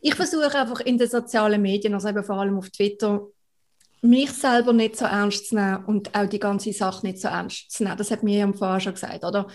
[0.00, 3.26] Ich versuche einfach in den sozialen Medien, also eben vor allem auf Twitter,
[4.06, 7.70] mich selber nicht so ernst zu nehmen und auch die ganze Sache nicht so ernst
[7.70, 7.96] zu nehmen.
[7.96, 9.46] Das hat mir ja vorher schon gesagt, oder?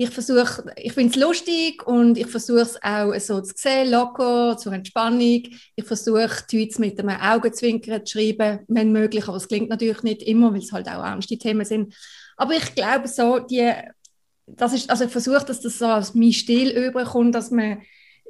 [0.00, 4.56] Ich versuche, ich finde es lustig und ich versuche es auch so zu sehen, locker,
[4.56, 5.42] zur Entspannung.
[5.74, 10.22] Ich versuche, Tweets mit einem Augenzwinkern zu schreiben, wenn möglich, aber es klingt natürlich nicht
[10.22, 11.94] immer, weil es halt auch ernste Themen sind.
[12.36, 13.72] Aber ich glaube so, die,
[14.46, 17.82] das ist, also ich versuche, dass das so als mein Stil überkommt, dass man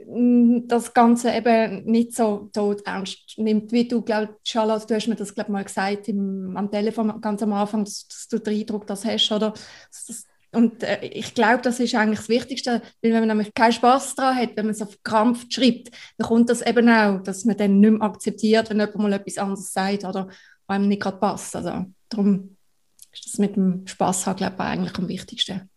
[0.07, 5.17] das Ganze eben nicht so tot ernst nimmt, wie du, glaube Charlotte, du hast mir
[5.17, 9.05] das glaube mal gesagt im, am Telefon ganz am Anfang, dass, du den Eindruck das
[9.05, 9.53] hast, oder?
[10.07, 13.73] Das, und äh, ich glaube, das ist eigentlich das Wichtigste, weil wenn man nämlich keinen
[13.73, 17.45] Spaß daran hat, wenn man es auf Krampf schreibt, dann kommt das eben auch, dass
[17.45, 20.29] man dann nicht mehr akzeptiert, wenn jemand mal etwas anderes sagt oder
[20.67, 21.55] einem nicht gerade passt.
[21.55, 22.57] Also darum
[23.13, 25.69] ist das mit dem Spaß haben, glaube ich, eigentlich am wichtigsten.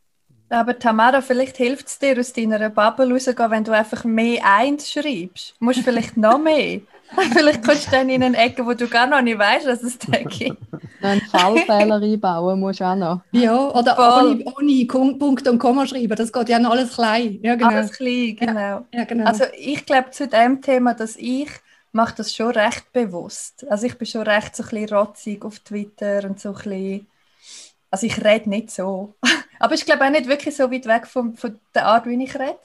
[0.52, 4.92] Aber Tamara, vielleicht hilft es dir, aus deiner Bubble rauszugehen, wenn du einfach mehr eins
[4.92, 5.56] schreibst.
[5.60, 6.82] Du musst vielleicht noch mehr.
[7.34, 9.98] vielleicht kommst du dann in eine Ecke, wo du gar noch nicht weißt, dass es
[9.98, 10.58] da gibt.
[11.02, 13.22] Einen Fallfehler einbauen musst du auch noch.
[13.32, 14.86] Ja, oder ohne, ohne
[15.18, 16.16] Punkt und Komma schreiben.
[16.16, 17.40] Das geht ja noch alles klein.
[17.42, 17.70] Ja, genau.
[17.70, 18.60] Alles klein, genau.
[18.60, 19.26] Ja, ja, genau.
[19.26, 21.50] Also ich glaube zu dem Thema, dass ich
[21.92, 23.66] mache das schon recht bewusst.
[23.70, 27.08] Also ich bin schon recht so ein bisschen rotzig auf Twitter und so ein bisschen,
[27.92, 29.16] also ich rede nicht so.
[29.60, 32.34] Aber ich glaube auch nicht wirklich so weit weg von, von der Art, wie ich
[32.36, 32.58] rede.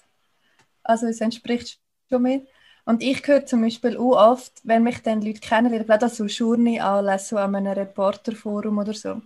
[0.82, 2.46] Also es entspricht schon mir.
[2.84, 6.80] Und ich höre zum Beispiel auch oft, wenn mich dann Leute kennenlernen, gerade so Journey
[6.80, 9.20] anlesen, so an einem Reporterforum oder so.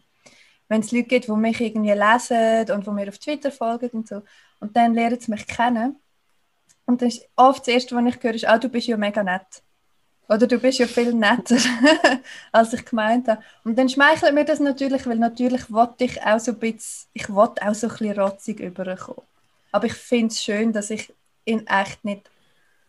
[0.68, 4.08] Wenn es Leute gibt, die mich irgendwie lesen und die mir auf Twitter folgen und
[4.08, 4.22] so.
[4.60, 5.96] Und dann lernen sie mich kennen.
[6.86, 9.22] Und dann ist oft das Erste, was ich höre, ist, ah, du bist ja mega
[9.22, 9.62] nett.
[10.30, 11.56] Oder du bist ja viel netter,
[12.52, 13.42] als ich gemeint habe.
[13.64, 17.28] Und dann schmeichelt mir das natürlich, weil natürlich wollte ich auch so ein bisschen, ich
[17.30, 19.26] wollte auch so ein bisschen rotzig überkommen.
[19.72, 21.12] Aber ich finde es schön, dass ich
[21.44, 22.30] in echt nicht,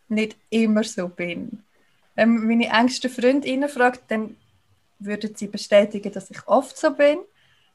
[0.07, 1.63] nicht immer so bin.
[2.13, 4.37] Wenn meine engsten Freundinnen fragt, dann
[4.99, 7.17] würden sie bestätigen, dass ich oft so bin,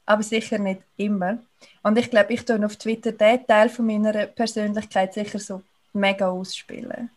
[0.05, 1.39] aber sicher nicht immer.
[1.83, 5.61] Und ich glaube, ich tue auf Twitter den Teil von meiner Persönlichkeit sicher so
[5.91, 7.09] mega ausspielen.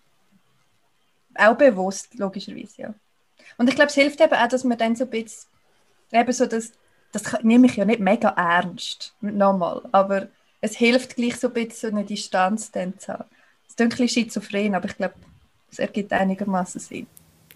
[1.41, 2.95] Auch bewusst, logischerweise, ja.
[3.57, 5.49] Und ich glaube, es hilft eben auch, dass man dann so ein bisschen,
[6.13, 6.73] eben so, das,
[7.13, 10.29] das nehme ich ja nicht mega ernst, nochmal, aber
[10.61, 13.25] es hilft gleich so ein bisschen so eine Distanz dann zu haben.
[13.67, 15.15] Es ist ein bisschen schizophren, aber ich glaube,
[15.71, 17.07] es ergibt einigermaßen Sinn.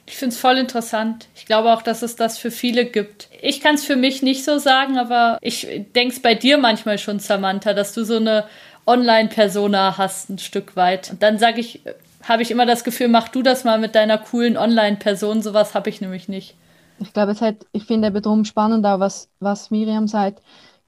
[0.06, 1.28] Ich finde es voll interessant.
[1.34, 3.30] Ich glaube auch, dass es das für viele gibt.
[3.40, 6.98] Ich kann es für mich nicht so sagen, aber ich denke es bei dir manchmal
[6.98, 8.46] schon, Samantha, dass du so eine
[8.86, 11.10] Online-Persona hast, ein Stück weit.
[11.10, 11.80] Und dann sage ich,
[12.28, 15.42] habe ich immer das Gefühl, mach du das mal mit deiner coolen Online-Person.
[15.42, 16.56] Sowas habe ich nämlich nicht.
[16.98, 20.42] Ich glaube, es hat, ich finde eben darum spannend auch, was, was Miriam sagt.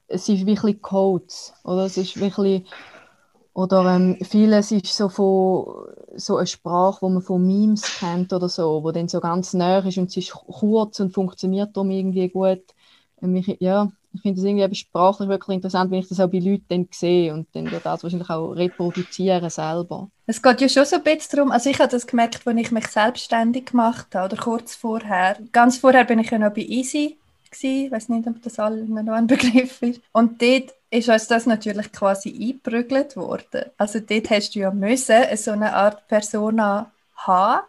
[0.07, 1.85] Es ist wirklich Codes, oder?
[1.85, 2.63] Es ist wirklich,
[3.53, 8.47] oder ähm, vieles ist so von, so eine Sprache, wo man von Memes kennt oder
[8.47, 12.29] so, wo dann so ganz näher ist und es ist kurz und funktioniert darum irgendwie
[12.29, 12.63] gut.
[13.59, 16.87] Ja, ich finde das irgendwie sprachlich wirklich interessant, wenn ich das auch bei Leuten dann
[16.91, 20.09] sehe und dann das wahrscheinlich auch reproduzieren selber.
[20.25, 22.71] Es geht ja schon so ein bisschen darum, also ich habe das gemerkt, als ich
[22.71, 25.37] mich selbstständig gemacht habe oder kurz vorher.
[25.53, 27.17] Ganz vorher bin ich ja noch bei Easy
[27.61, 30.01] ich weiß nicht, ob das allen noch ein Begriff ist.
[30.11, 33.65] Und dort ist uns das natürlich quasi eingeprügelt worden.
[33.77, 37.65] Also dort hast du ja müssen so eine Art Persona haben,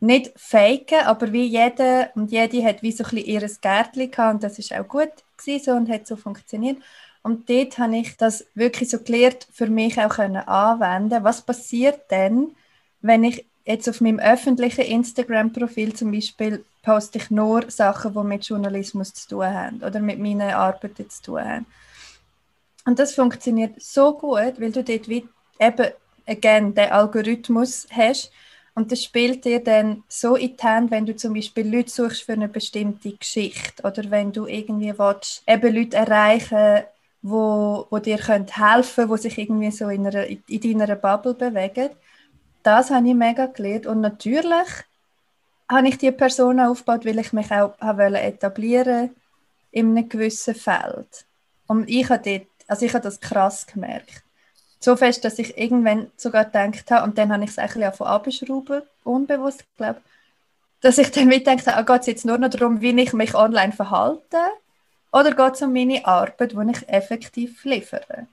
[0.00, 4.34] nicht faken, aber wie jeder und jede hat wie so ein bisschen ihres Gärtchen gehabt
[4.34, 5.10] und das ist auch gut
[5.44, 6.78] gewesen, und hat so funktioniert.
[7.22, 11.24] Und dort habe ich das wirklich so gelernt, für mich auch können anwenden.
[11.24, 12.54] Was passiert denn,
[13.02, 18.44] wenn ich jetzt auf meinem öffentlichen Instagram-Profil zum Beispiel poste ich nur Sachen, die mit
[18.46, 21.66] Journalismus zu tun haben oder mit meinen Arbeiten zu tun haben.
[22.86, 25.28] Und das funktioniert so gut, weil du dort wie
[25.58, 25.86] eben
[26.26, 28.32] again, den Algorithmus hast,
[28.74, 32.22] und das spielt dir dann so in die Hände, wenn du zum Beispiel Leute suchst
[32.22, 36.84] für eine bestimmte Geschichte oder wenn du irgendwie willst, eben Leute erreichen
[37.22, 41.90] wo, wo dir helfen können, die sich irgendwie so in, einer, in deiner Bubble bewegen.
[42.62, 43.86] Das habe ich mega gelernt.
[43.86, 44.68] Und natürlich
[45.68, 49.10] habe ich diese Person aufgebaut, weil ich mich auch etablieren
[49.70, 51.26] in einem gewissen Feld.
[51.66, 54.24] Und ich habe, dort, also ich habe das krass gemerkt
[54.80, 57.92] so fest, dass ich irgendwann sogar gedacht habe, und dann habe ich es ein bisschen
[57.92, 60.00] von abgeschrauben, unbewusst, glaube
[60.82, 63.12] dass ich dann mit gedacht habe, ah, geht es jetzt nur noch darum, wie ich
[63.12, 64.38] mich online verhalte,
[65.12, 68.26] oder geht es um meine Arbeit, die ich effektiv liefere?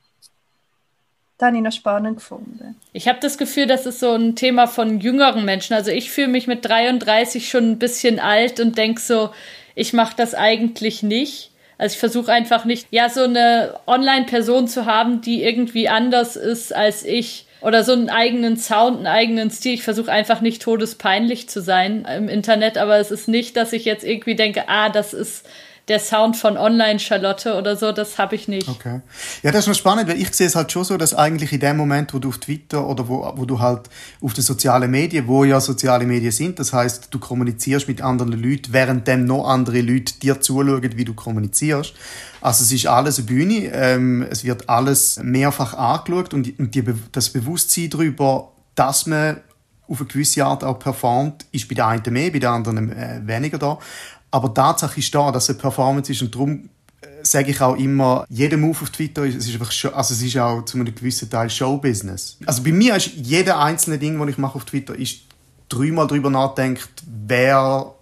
[1.37, 2.79] Das habe ich noch spannend gefunden.
[2.93, 5.75] Ich habe das Gefühl, das ist so ein Thema von jüngeren Menschen.
[5.75, 9.29] Also ich fühle mich mit 33 schon ein bisschen alt und denke so,
[9.75, 11.51] ich mache das eigentlich nicht.
[11.77, 16.73] Also ich versuche einfach nicht, ja, so eine Online-Person zu haben, die irgendwie anders ist
[16.73, 17.45] als ich.
[17.59, 19.73] Oder so einen eigenen Sound, einen eigenen Stil.
[19.73, 23.83] Ich versuche einfach nicht todespeinlich zu sein im Internet, aber es ist nicht, dass ich
[23.83, 25.47] jetzt irgendwie denke, ah, das ist
[25.87, 28.67] der Sound von Online-Charlotte oder so, das habe ich nicht.
[28.67, 28.99] Okay.
[29.41, 31.61] Ja, das ist noch spannend, weil ich sehe es halt schon so, dass eigentlich in
[31.61, 33.89] dem Moment, wo du auf Twitter oder wo, wo du halt
[34.21, 38.33] auf den sozialen Medien, wo ja soziale Medien sind, das heißt, du kommunizierst mit anderen
[38.33, 41.93] Leuten, während dem noch andere Leute dir zuschauen, wie du kommunizierst.
[42.41, 46.83] Also es ist alles eine Bühne, ähm, es wird alles mehrfach angeschaut und, und die,
[47.13, 49.37] das Bewusstsein darüber, dass man
[49.87, 53.21] auf eine gewisse Art auch performt, ist bei der einen mehr, bei der anderen äh,
[53.23, 53.79] weniger da.
[54.31, 56.69] Aber Tatsache ist da, dass es eine Performance ist und darum
[57.01, 60.21] äh, sage ich auch immer, jeder Move auf Twitter ist, es ist einfach, also es
[60.21, 62.37] ist auch zu einem gewissen Teil Showbusiness.
[62.45, 65.21] Also bei mir ist jeder einzelne Ding, das ich mache auf Twitter, ist
[65.69, 67.93] dreimal darüber nachdenkt, wer,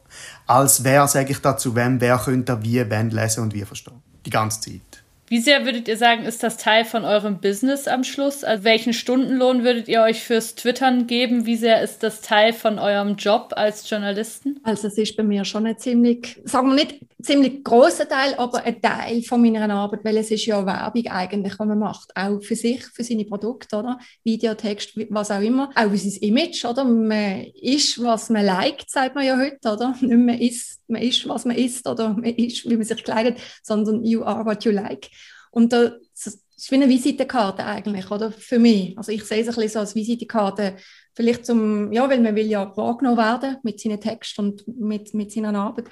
[0.48, 4.02] als wer sage ich dazu, wem, wer könnte wie, wann lesen und wie verstehen.
[4.26, 4.95] Die ganze Zeit.
[5.28, 8.44] Wie sehr würdet ihr sagen, ist das Teil von eurem Business am Schluss?
[8.44, 11.46] Also welchen Stundenlohn würdet ihr euch fürs Twittern geben?
[11.48, 14.60] Wie sehr ist das Teil von eurem Job als Journalisten?
[14.64, 18.64] Also es ist bei mir schon eine ziemlich, sagen wir nicht ziemlich großer Teil, aber
[18.64, 22.42] ein Teil von meiner Arbeit, weil es ist ja Werbung eigentlich, was man macht, auch
[22.42, 24.00] für sich, für seine Produkte, oder?
[24.24, 26.84] Videotext, was auch immer, auch für sein Image, oder?
[26.86, 29.96] Man ist, was man liked, sagt man ja heute, oder?
[30.02, 33.40] Nicht mehr ist, man ist, was man ist, oder man ist, wie man sich kleidet,
[33.64, 35.10] sondern you are what you like.
[35.52, 38.32] Und da, das ist wie eine Visitenkarte eigentlich, oder?
[38.32, 38.98] Für mich.
[38.98, 40.76] Also ich sehe es ein bisschen so als Visitenkarte,
[41.14, 45.32] vielleicht zum, ja, weil man will ja wahrgenommen werden mit seinen Texten und mit, mit
[45.32, 45.86] seiner Arbeit.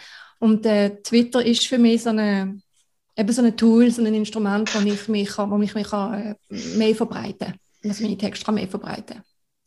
[0.44, 2.60] Und äh, Twitter ist für mich so eine,
[3.16, 6.36] eben so ein Tool, so ein Instrument, wo ich mich, wo ich mich äh,
[6.76, 9.22] mehr verbreiten kann, also meine Texte mehr verbreiten.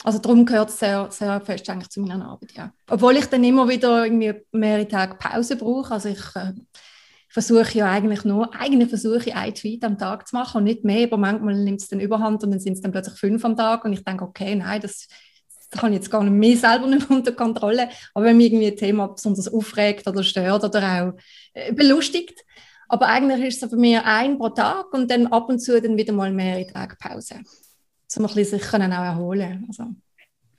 [0.05, 2.75] Also darum gehört es sehr, sehr fest eigentlich zu meiner Arbeit, ja.
[2.91, 6.53] Obwohl ich dann immer wieder irgendwie mehrere Tage Pause brauche, also ich äh,
[7.31, 10.85] versuche ja eigentlich nur, eigentlich versuche ich einen Tweet am Tag zu machen und nicht
[10.85, 13.57] mehr, aber manchmal nimmt es dann überhand und dann sind es dann plötzlich fünf am
[13.57, 15.09] Tag und ich denke, okay, nein, das
[15.77, 17.89] das habe ich jetzt gar nicht mehr selber nicht unter Kontrolle.
[18.15, 21.21] Aber wenn mich irgendwie ein Thema besonders aufregt oder stört oder auch
[21.53, 22.45] äh, belustigt.
[22.89, 25.97] Aber eigentlich ist es bei mir ein pro Tag und dann ab und zu dann
[25.97, 27.37] wieder mal mehrere Tage Pause.
[28.17, 29.85] Um ein bisschen sich können auch erholen also,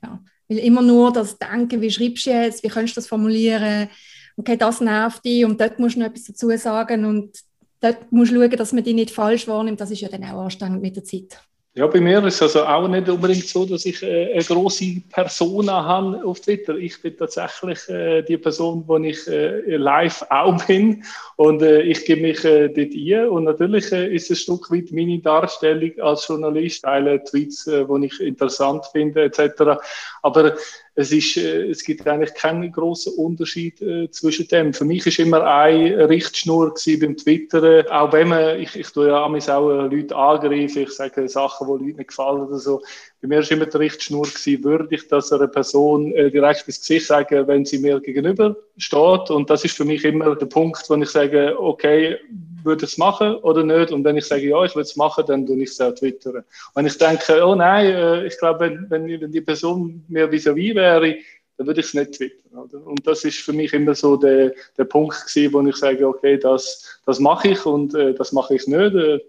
[0.03, 0.19] ja.
[0.49, 3.89] Weil immer nur das Denken, wie schreibst du jetzt, wie kannst du das formulieren,
[4.35, 7.39] okay, das nervt dich und dort musst du noch etwas dazu sagen und
[7.79, 10.43] dort musst du schauen, dass man dich nicht falsch wahrnimmt, das ist ja dann auch
[10.43, 11.41] anstrengend mit der Zeit.
[11.77, 14.99] Ja, bei mir ist es also auch nicht unbedingt so, dass ich äh, eine große
[15.11, 16.75] Persona habe auf Twitter.
[16.75, 21.03] Ich bin tatsächlich äh, die Person, wo ich äh, live auch bin
[21.35, 23.29] und äh, ich gebe mich äh, dort ein.
[23.29, 27.85] Und natürlich äh, ist es ein Stück weit meine Darstellung als Journalist, teile Tweets, äh,
[27.85, 29.79] die ich interessant finde etc.
[30.23, 30.55] Aber
[30.99, 34.73] es, ist, äh, es gibt eigentlich keinen großen Unterschied äh, zwischen dem.
[34.73, 39.23] Für mich ist immer eine Richtschnur beim Twittern, auch wenn man, ich, ich tue ja
[39.23, 42.81] auch äh, Leute angreifen, ich sage Sachen, die Leuten nicht gefallen oder so.
[43.21, 46.79] Bei mir ist immer die Richtschnur gewesen, würde ich das einer Person äh, direkt ins
[46.79, 49.29] Gesicht sagen, wenn sie mir gegenüber steht.
[49.29, 52.17] Und das ist für mich immer der Punkt, wo ich sage, okay,
[52.63, 53.91] würde ich es machen oder nicht?
[53.91, 56.43] Und wenn ich sage, ja, ich würde es machen, dann tue ich es auch twittern.
[56.75, 60.75] Wenn ich denke, oh nein, äh, ich glaube, wenn, wenn, wenn die Person mir vis-à-vis
[60.75, 61.15] wäre,
[61.57, 62.59] dann würde ich es nicht twittern.
[62.59, 62.85] Oder?
[62.85, 66.37] Und das ist für mich immer so der, der Punkt gewesen, wo ich sage, okay,
[66.37, 68.95] das, das mache ich und äh, das mache ich nicht.
[68.95, 69.19] Äh,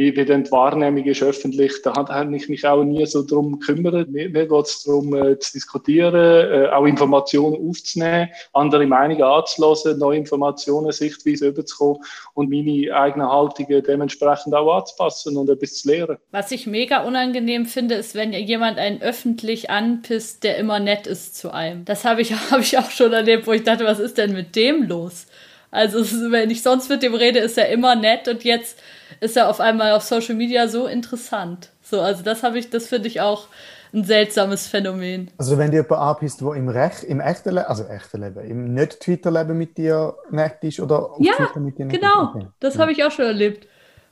[0.00, 3.60] wie, wie dann die Wahrnehmung ist öffentlich, da habe ich mich auch nie so darum
[3.60, 4.08] gekümmert.
[4.08, 9.98] Mir, mir geht es darum, äh, zu diskutieren, äh, auch Informationen aufzunehmen, andere Meinungen anzulassen,
[9.98, 11.98] neue Informationen, Sichtweise überzukommen
[12.32, 16.16] und meine eigenen Haltungen dementsprechend auch anzupassen und etwas zu lernen.
[16.30, 21.36] Was ich mega unangenehm finde, ist, wenn jemand einen öffentlich anpisst, der immer nett ist
[21.36, 21.84] zu einem.
[21.84, 24.56] Das habe ich, hab ich auch schon erlebt, wo ich dachte, was ist denn mit
[24.56, 25.26] dem los?
[25.70, 28.78] Also wenn ich sonst mit dem rede, ist er immer nett und jetzt
[29.20, 31.70] ist er auf einmal auf Social Media so interessant.
[31.82, 33.48] So, also das habe ich, das finde ich auch
[33.92, 35.30] ein seltsames Phänomen.
[35.36, 38.74] Also wenn dir jemand anpisst, der im, Rech, im echten Leben, also echten Leben, im
[38.74, 42.22] nicht Twitter-Leben mit dir nett ist oder auf ja, Twitter mit dir nett genau.
[42.22, 42.36] ist?
[42.36, 42.46] Okay.
[42.60, 42.80] Das ja.
[42.80, 43.66] habe ich auch schon erlebt.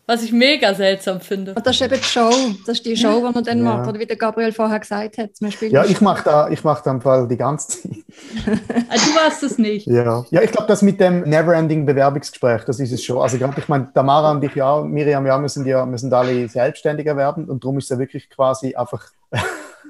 [0.08, 1.52] Was ich mega seltsam finde.
[1.52, 2.30] Und das ist eben die Show.
[2.66, 3.64] Das ist die Show, die man dann ja.
[3.64, 3.88] macht.
[3.90, 5.32] Oder wie der Gabriel vorher gesagt hat.
[5.60, 7.92] ja, ich mache da, ich mache da Fall die ganze Zeit.
[8.88, 9.86] also, du warst es nicht.
[9.86, 13.18] Ja, ja ich glaube, das mit dem Neverending Bewerbungsgespräch, das ist es schon.
[13.18, 16.14] Also gerade, ich meine, Tamara und ich ja, Miriam, ja, wir sind ja, wir sind
[16.14, 19.10] alle selbstständiger werden und darum ist es ja wirklich quasi einfach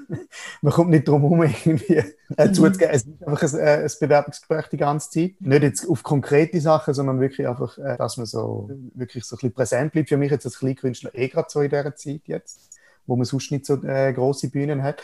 [0.61, 2.03] man kommt nicht drum herum, irgendwie
[2.37, 2.93] äh, zuzugeben.
[2.93, 5.31] Es ist einfach ein, äh, ein Bewerbungsgespräch die ganze Zeit.
[5.39, 9.37] Nicht jetzt auf konkrete Sachen, sondern wirklich einfach, äh, dass man so wirklich so ein
[9.37, 10.09] bisschen präsent bleibt.
[10.09, 13.51] Für mich jetzt als Kleinkünstler eh gerade so in dieser Zeit jetzt, wo man sonst
[13.51, 15.01] nicht so äh, große Bühnen hat.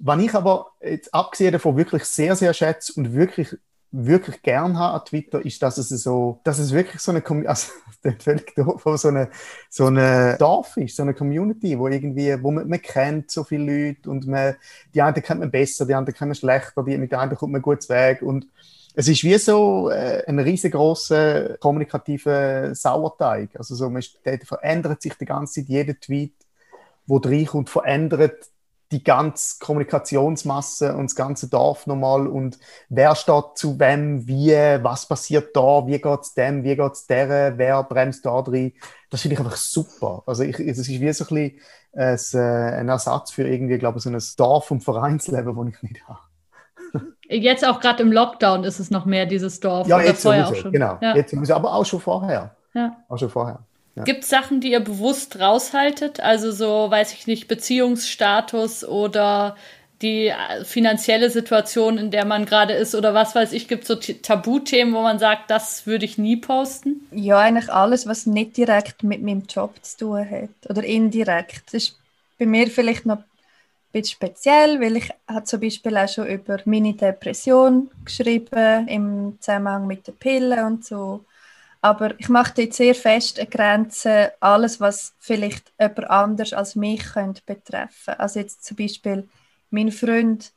[0.00, 3.56] Was ich aber jetzt abgesehen davon wirklich sehr, sehr schätze und wirklich
[3.90, 7.72] wirklich gern habe an Twitter, ist, dass es so, dass es wirklich so eine, also,
[8.18, 9.30] völlig doof, so eine,
[9.70, 13.88] so eine Dorf ist, so eine Community, wo irgendwie, wo man, man kennt so viele
[13.88, 14.56] Leute und man,
[14.94, 17.62] die einen kennt man besser, die anderen kennen schlechter, die, mit den einen kommt man
[17.62, 18.46] gut weg und
[18.94, 23.50] es ist wie so äh, ein riesengroßer kommunikativer Sauerteig.
[23.56, 26.34] Also so, man der verändert sich die ganze Zeit, jeder Tweet,
[27.06, 28.48] wo reinkommt, verändert
[28.90, 32.58] die ganze Kommunikationsmasse und das ganze Dorf nochmal und
[32.88, 37.06] wer steht zu wem, wie, was passiert da, wie geht es dem, wie geht es
[37.06, 38.72] der, wer bremst da drin.
[39.10, 40.22] Das finde ich einfach super.
[40.26, 41.58] Also ich, es ist wie so ein
[41.96, 45.82] bisschen äh, ein Ersatz für irgendwie, glaube ich, so ein Dorf- und Vereinsleben, das ich
[45.82, 46.20] nicht habe.
[47.28, 49.86] Jetzt auch gerade im Lockdown ist es noch mehr dieses Dorf.
[49.86, 50.72] Ja, jetzt vorher auch schon.
[50.72, 51.14] Genau, ja.
[51.14, 52.56] jetzt aber auch schon vorher.
[52.72, 52.96] Ja.
[53.08, 53.66] Auch schon vorher.
[53.98, 54.04] Ja.
[54.04, 56.20] Gibt es Sachen, die ihr bewusst raushaltet?
[56.20, 59.56] Also so, weiß ich nicht, Beziehungsstatus oder
[60.02, 63.88] die äh, finanzielle Situation, in der man gerade ist oder was weiß ich, gibt es
[63.88, 67.08] so Tabuthemen, wo man sagt, das würde ich nie posten?
[67.10, 71.64] Ja, eigentlich alles, was nicht direkt mit meinem Job zu tun hat oder indirekt.
[71.66, 71.98] Das ist
[72.38, 73.24] bei mir vielleicht noch ein
[73.90, 79.88] bisschen speziell, weil ich habe zum Beispiel auch schon über meine Depression geschrieben im Zusammenhang
[79.88, 81.24] mit den Pillen und so.
[81.80, 87.04] Aber ich mache dort sehr fest eine Grenze, alles, was vielleicht jemand anders als mich
[87.12, 88.14] könnte betreffen.
[88.18, 89.28] Also jetzt zum Beispiel
[89.70, 90.52] mein Freund,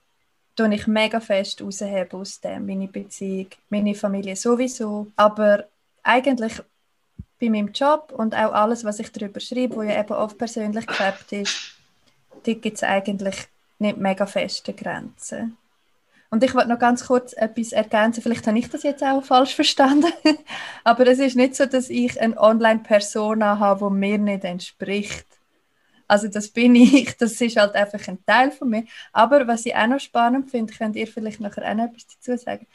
[0.56, 5.08] tue ich mega fest rausheben aus dem, meine Beziehung, meine Familie sowieso.
[5.16, 5.66] Aber
[6.04, 6.54] eigentlich
[7.40, 10.86] bei meinem Job und auch alles, was ich darüber schreibe, wo ja eben oft persönlich
[10.86, 11.76] gefärbt ist,
[12.44, 13.36] gibt es eigentlich
[13.80, 15.58] nicht mega feste Grenzen.
[16.32, 18.24] Und ich wollte noch ganz kurz etwas ergänzen.
[18.24, 20.12] Vielleicht habe ich das jetzt auch falsch verstanden.
[20.86, 25.28] Aber es ist nicht so, dass ich eine Online-Persona habe, die mir nicht entspricht.
[26.08, 28.86] Also das bin ich, das ist halt einfach ein Teil von mir.
[29.12, 32.38] Aber was ich auch noch spannend finde, könnt ihr vielleicht nachher auch noch etwas dazu
[32.42, 32.66] sagen,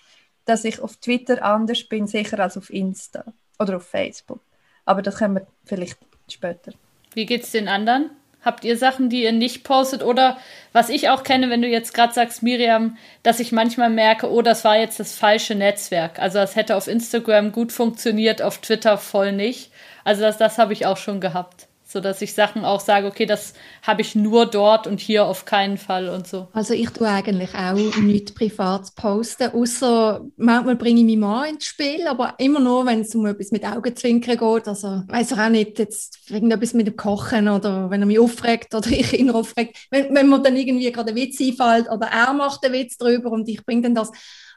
[0.45, 3.25] dass ich auf Twitter anders bin, sicher als auf Insta
[3.59, 4.41] oder auf Facebook.
[4.85, 5.99] Aber das können wir vielleicht
[6.29, 6.73] später.
[7.15, 8.11] Wie geht es den anderen?
[8.47, 10.05] Habt ihr Sachen, die ihr nicht postet?
[10.05, 10.37] Oder
[10.73, 14.41] was ich auch kenne, wenn du jetzt gerade sagst, Miriam, dass ich manchmal merke, oh,
[14.41, 16.21] das war jetzt das falsche Netzwerk.
[16.21, 19.73] Also das hätte auf Instagram gut funktioniert, auf Twitter voll nicht.
[20.05, 21.67] Also das, das habe ich auch schon gehabt
[21.97, 25.47] so dass ich Sachen auch sage, okay, das habe ich nur dort und hier auf
[25.47, 26.49] keinen Fall und so.
[26.53, 31.65] Also ich tue eigentlich auch nichts privat posten, außer manchmal bringe ich mich mal ins
[31.65, 35.79] Spiel, aber immer nur, wenn es um etwas mit Augenzwinkern geht, also weiß auch nicht,
[35.79, 40.15] jetzt irgendetwas mit dem Kochen oder wenn er mich aufregt oder ich ihn aufregt, wenn,
[40.15, 43.49] wenn mir dann irgendwie gerade ein Witz einfällt oder er macht einen Witz drüber und
[43.49, 44.13] ich bringe dann das,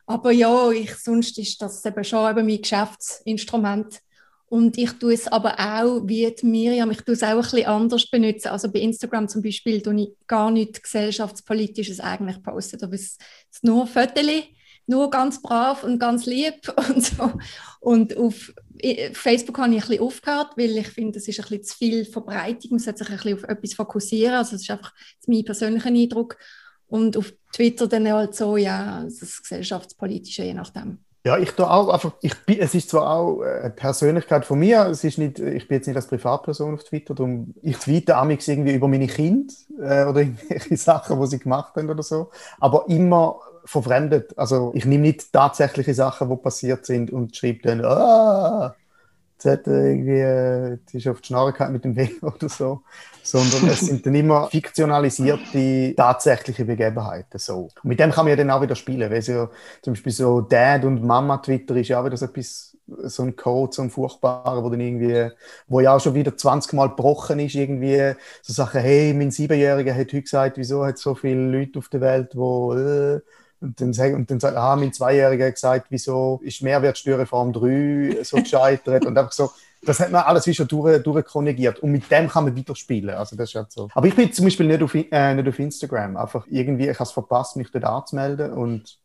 [0.06, 4.02] aber ja, ich, sonst ist das eben schon eben mein Geschäftsinstrument
[4.50, 7.68] und ich tue es aber auch, wie die Miriam, ich tue es auch ein bisschen
[7.68, 8.48] anders benutzen.
[8.48, 12.80] Also bei Instagram zum Beispiel tue ich gar nichts gesellschaftspolitisches eigentlich posten.
[12.80, 13.22] Da ist
[13.52, 14.26] es nur Fotos,
[14.88, 17.32] nur ganz brav und ganz lieb und so.
[17.80, 18.52] Und auf
[19.14, 22.06] Facebook habe ich ein bisschen aufgehört, weil ich finde, es ist ein bisschen zu viel
[22.06, 22.72] Verbreitung.
[22.72, 24.34] Man sollte sich ein bisschen auf etwas fokussieren.
[24.34, 24.94] Also das ist einfach
[25.28, 26.38] mein persönlicher Eindruck.
[26.88, 31.06] Und auf Twitter dann halt so, ja, das Gesellschaftspolitische, je nachdem.
[31.26, 34.86] Ja, ich tue auch einfach, ich bin, es ist zwar auch eine Persönlichkeit von mir,
[34.88, 38.48] es ist nicht, ich bin jetzt nicht als Privatperson auf Twitter, darum, ich tweete amigs
[38.48, 42.86] irgendwie über meine Kinder äh, oder irgendwelche Sachen, die sie gemacht haben oder so, aber
[42.88, 44.38] immer verfremdet.
[44.38, 48.76] Also ich nehme nicht tatsächliche Sachen, die passiert sind und schreibe dann, ah,
[49.44, 52.84] jetzt hat irgendwie, äh, ist auf die Schnarre mit dem Weg oder so
[53.30, 57.38] sondern es sind dann immer fiktionalisierte, tatsächliche Begebenheiten.
[57.38, 57.70] So.
[57.84, 59.50] Und mit dem kann man ja dann auch wieder spielen, weil ja
[59.82, 63.36] zum Beispiel so Dad und Mama Twitter ist ja auch wieder so etwas, so ein
[63.36, 65.30] Code, so ein furchtbarer, wo dann irgendwie,
[65.68, 69.94] wo ja auch schon wieder 20 Mal gebrochen ist, irgendwie so Sachen, hey, mein Siebenjähriger
[69.94, 73.20] hat heute gesagt, wieso hat so viele Leute auf der Welt, wo äh,
[73.62, 79.18] und dann, und dann ah, mein Zweijähriger gesagt, wieso ist Mehrwertsteuerreform 3 so gescheitert und
[79.18, 79.52] einfach so,
[79.82, 83.16] das hat man alles wie schon durch, durchkonjugiert und mit dem kann man weiterspielen.
[83.16, 83.90] Also das ist halt so.
[83.94, 86.18] Aber ich bin zum Beispiel nicht auf, äh, nicht auf Instagram.
[86.18, 88.98] Einfach irgendwie, ich habe es verpasst, mich dort anzumelden und...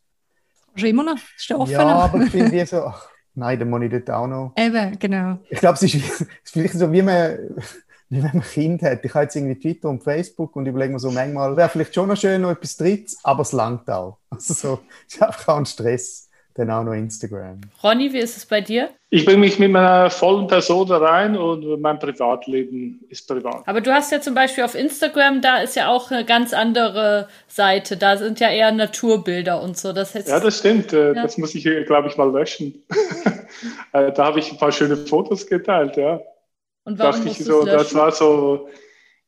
[0.75, 1.17] Schon immer noch?
[1.37, 4.27] Ist offen ja, aber ich finde wie so, ach, nein, dann muss ich dort auch
[4.27, 4.53] noch...
[4.57, 5.37] Eben, genau.
[5.49, 7.37] Ich glaube, es ist, es ist vielleicht so, wie man
[8.09, 9.03] wie wenn man ein Kind hat.
[9.03, 12.07] Ich habe jetzt irgendwie Twitter und Facebook und überlege mir so manchmal, wäre vielleicht schon
[12.07, 14.17] noch schön noch etwas drittes, aber es langt auch.
[14.29, 16.25] Also so, es ist einfach auch ein Stress
[16.55, 17.59] dann auch noch Instagram.
[17.83, 18.89] Ronny, wie ist es bei dir?
[19.09, 23.67] Ich bringe mich mit meiner vollen Person da rein und mein Privatleben ist privat.
[23.67, 27.27] Aber du hast ja zum Beispiel auf Instagram, da ist ja auch eine ganz andere
[27.47, 27.97] Seite.
[27.97, 29.91] Da sind ja eher Naturbilder und so.
[29.91, 30.93] Das ja, das stimmt.
[30.93, 31.23] Äh, ja.
[31.23, 32.83] Das muss ich, glaube ich, mal löschen.
[33.93, 36.19] Äh, da habe ich ein paar schöne Fotos geteilt, ja.
[36.85, 38.69] Und warum Dachte ich so, das war so,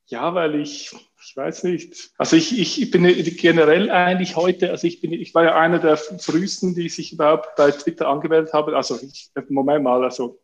[0.06, 0.96] ja, weil ich
[1.28, 2.12] ich weiß nicht.
[2.18, 5.98] Also ich, ich bin generell eigentlich heute, also ich bin, ich war ja einer der
[5.98, 8.74] frühesten, die sich überhaupt bei Twitter angemeldet haben.
[8.74, 10.40] Also ich, Moment mal, also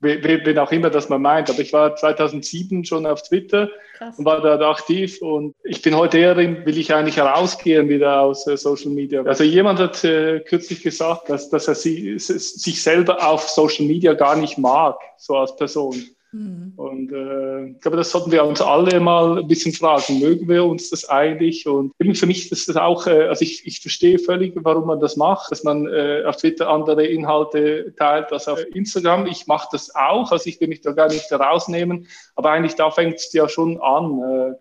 [0.00, 3.68] wen auch immer das man meint, aber ich war 2007 schon auf Twitter
[3.98, 4.18] Krass.
[4.18, 8.46] und war da aktiv und ich bin heute eher, will ich eigentlich herausgehen wieder aus
[8.46, 9.22] äh, Social Media.
[9.22, 14.14] Also jemand hat äh, kürzlich gesagt, dass, dass er sie, sich selber auf Social Media
[14.14, 16.02] gar nicht mag, so als Person.
[16.32, 16.72] Mhm.
[16.76, 20.20] Und äh, ich glaube, das sollten wir uns alle mal ein bisschen fragen.
[20.20, 21.66] Mögen wir uns das eigentlich?
[21.66, 25.00] Und eben für mich ist das auch, äh, also ich, ich verstehe völlig, warum man
[25.00, 29.26] das macht, dass man äh, auf Twitter andere Inhalte teilt als auf Instagram.
[29.26, 32.06] Ich mache das auch, also ich will mich da gar nicht rausnehmen,
[32.36, 34.20] aber eigentlich da fängt es ja schon an.
[34.22, 34.54] Äh,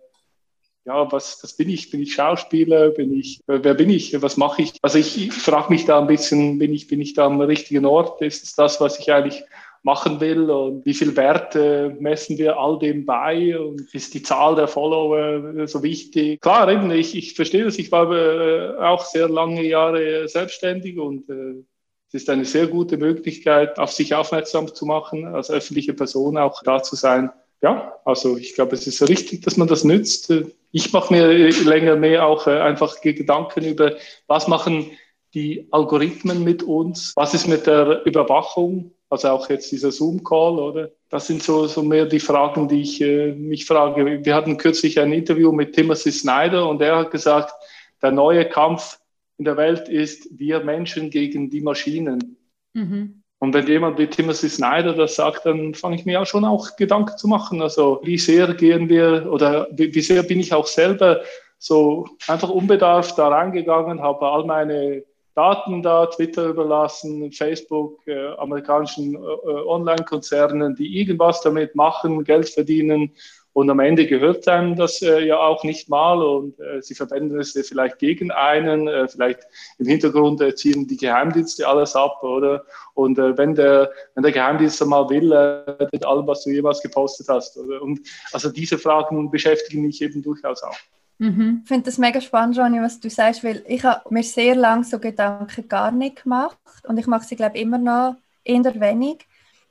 [0.85, 1.91] ja, was, was bin ich?
[1.91, 2.89] Bin ich Schauspieler?
[2.89, 4.19] Bin ich, wer bin ich?
[4.23, 4.73] Was mache ich?
[4.81, 7.85] Also ich, ich frage mich da ein bisschen, bin ich, bin ich da am richtigen
[7.85, 8.23] Ort?
[8.23, 9.43] Ist es das, was ich eigentlich
[9.83, 14.23] machen will und wie viel Wert äh, messen wir all dem bei und ist die
[14.23, 16.41] Zahl der Follower so wichtig.
[16.41, 17.79] Klar, eben, ich, ich verstehe das.
[17.79, 21.63] Ich war äh, auch sehr lange Jahre selbstständig und äh,
[22.09, 26.63] es ist eine sehr gute Möglichkeit, auf sich aufmerksam zu machen, als öffentliche Person auch
[26.63, 27.29] da zu sein.
[27.61, 30.33] Ja, also ich glaube, es ist richtig, dass man das nützt.
[30.71, 33.95] Ich mache mir länger mehr auch äh, einfach Gedanken über,
[34.27, 34.91] was machen
[35.33, 37.13] die Algorithmen mit uns?
[37.15, 38.91] Was ist mit der Überwachung?
[39.09, 40.91] Also auch jetzt dieser Zoom-Call, oder?
[41.09, 44.23] Das sind so, so mehr die Fragen, die ich äh, mich frage.
[44.23, 47.53] Wir hatten kürzlich ein Interview mit Timothy Snyder und er hat gesagt,
[48.01, 48.99] der neue Kampf
[49.37, 52.37] in der Welt ist wir Menschen gegen die Maschinen.
[52.73, 53.23] Mhm.
[53.39, 56.75] Und wenn jemand wie Timothy Snyder das sagt, dann fange ich mir auch schon auch
[56.75, 57.61] Gedanken zu machen.
[57.61, 61.21] Also wie sehr gehen wir oder wie, wie sehr bin ich auch selber
[61.57, 65.03] so einfach unbedarft da reingegangen, habe all meine
[65.39, 73.13] Daten da, Twitter überlassen, Facebook, äh, amerikanischen äh, Online-Konzernen, die irgendwas damit machen, Geld verdienen
[73.53, 77.39] und am Ende gehört einem das äh, ja auch nicht mal und äh, sie verwenden
[77.39, 79.39] es vielleicht gegen einen, äh, vielleicht
[79.79, 82.63] im Hintergrund äh, ziehen die Geheimdienste alles ab, oder?
[82.93, 86.81] Und äh, wenn, der, wenn der Geheimdienst mal will, äh, mit allem, was du jemals
[86.81, 87.57] gepostet hast.
[87.57, 87.81] Oder?
[87.81, 90.77] Und also diese Fragen beschäftigen mich eben durchaus auch.
[91.19, 91.61] Mhm.
[91.63, 94.85] Ich finde das mega spannend, Ronny, was du sagst, weil ich habe mir sehr lange
[94.85, 96.57] so Gedanken gar nicht gemacht
[96.87, 99.27] und ich mache sie, glaube ich, immer noch eher wenig.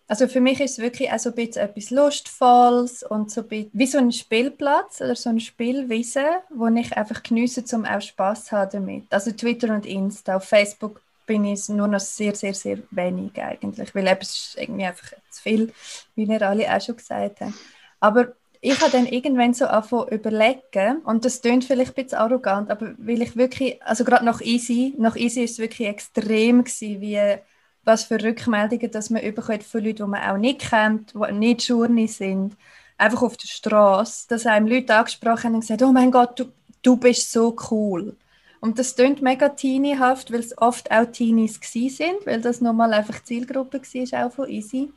[0.07, 3.49] Also für mich ist es wirklich auch so ein bisschen etwas Lustvolles und so ein
[3.49, 8.01] bisschen wie so ein Spielplatz oder so eine Spielwiese, wo ich einfach geniesse, um auch
[8.01, 9.05] Spaß zu haben damit.
[9.11, 13.95] Also Twitter und Insta, auf Facebook bin ich nur noch sehr, sehr, sehr wenig eigentlich,
[13.95, 15.73] weil es ist irgendwie einfach zu viel,
[16.15, 17.55] wie ihr alle auch schon gesagt haben.
[18.01, 22.71] Aber ich habe dann irgendwann so angefangen überlegen und das klingt vielleicht ein bisschen arrogant,
[22.71, 27.01] aber weil ich wirklich, also gerade nach Easy, nach Easy ist es wirklich extrem gewesen,
[27.01, 27.39] wie
[27.85, 31.67] was für Rückmeldungen dass man bekommt von Leuten, die man auch nicht kennt, die nicht
[31.69, 32.57] Journey sind,
[32.99, 36.47] einfach auf der Straße, dass einem Leute angesprochen haben und gesagt, oh mein Gott, du,
[36.83, 38.17] du bist so cool.
[38.61, 43.23] Und das klingt mega teenyhaft, weil es oft auch Teenies sind, weil das nochmal einfach
[43.23, 44.91] Zielgruppe war, auch von Easy.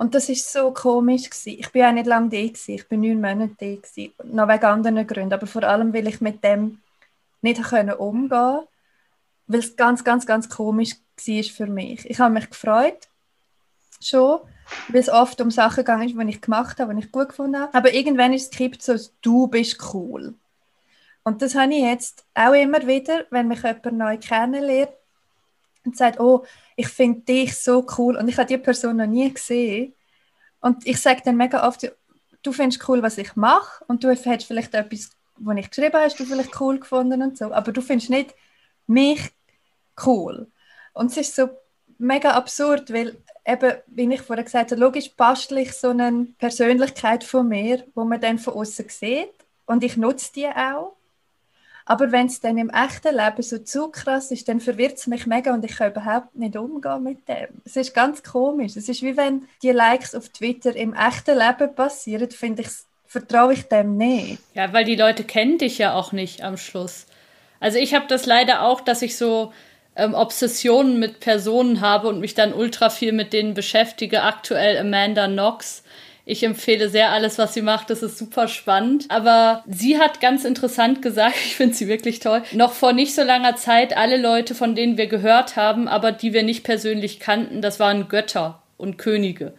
[0.00, 1.60] Und das ist so komisch gewesen.
[1.60, 2.74] Ich bin auch nicht lange da gewesen.
[2.74, 4.14] ich bin neun Monate da gewesen.
[4.32, 6.80] noch wegen anderen Gründen, aber vor allem, weil ich mit dem
[7.42, 8.66] nicht umgehen konnte,
[9.46, 12.08] weil es ganz, ganz, ganz komisch war für mich.
[12.08, 13.08] Ich habe mich gefreut,
[14.00, 14.40] schon,
[14.88, 17.60] weil es oft um Sachen gegangen ist, die ich gemacht habe, die ich gut gefunden
[17.60, 17.74] habe.
[17.74, 20.32] Aber irgendwann ist es gekippt so, du bist cool.
[21.24, 24.92] Und das habe ich jetzt auch immer wieder, wenn mich jemand neu kennenlernt
[25.84, 26.44] und sagt, oh,
[26.76, 29.94] ich finde dich so cool und ich habe die Person noch nie gesehen.
[30.60, 31.90] Und ich sage dann mega oft,
[32.42, 36.14] du findest cool, was ich mache und du hättest vielleicht etwas, was ich geschrieben habe,
[36.14, 38.34] du vielleicht cool gefunden und so, aber du findest nicht
[38.86, 39.30] mich
[40.04, 40.50] cool.
[40.92, 41.48] Und es ist so
[41.98, 43.16] mega absurd, weil
[43.46, 48.04] eben, wie ich vorher gesagt habe, logisch bastel ich so eine Persönlichkeit von mir, wo
[48.04, 49.32] man dann von außen sieht
[49.66, 50.96] und ich nutze die auch.
[51.90, 55.26] Aber wenn es dann im echten Leben so zu krass ist, dann verwirrt es mich
[55.26, 57.48] mega und ich kann überhaupt nicht umgehen mit dem.
[57.64, 58.76] Es ist ganz komisch.
[58.76, 62.68] Es ist wie wenn die Likes auf Twitter im echten Leben passieren, finde ich,
[63.08, 64.38] vertraue ich dem nicht.
[64.54, 67.06] Ja, weil die Leute kennen dich ja auch nicht am Schluss.
[67.58, 69.52] Also ich habe das leider auch, dass ich so
[69.96, 74.22] ähm, Obsessionen mit Personen habe und mich dann ultra viel mit denen beschäftige.
[74.22, 75.82] Aktuell Amanda Knox.
[76.30, 77.90] Ich empfehle sehr alles, was sie macht.
[77.90, 79.06] Das ist super spannend.
[79.08, 83.24] Aber sie hat ganz interessant gesagt, ich finde sie wirklich toll, noch vor nicht so
[83.24, 87.62] langer Zeit alle Leute, von denen wir gehört haben, aber die wir nicht persönlich kannten,
[87.62, 89.54] das waren Götter und Könige.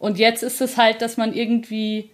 [0.00, 2.10] Und jetzt ist es halt, dass man irgendwie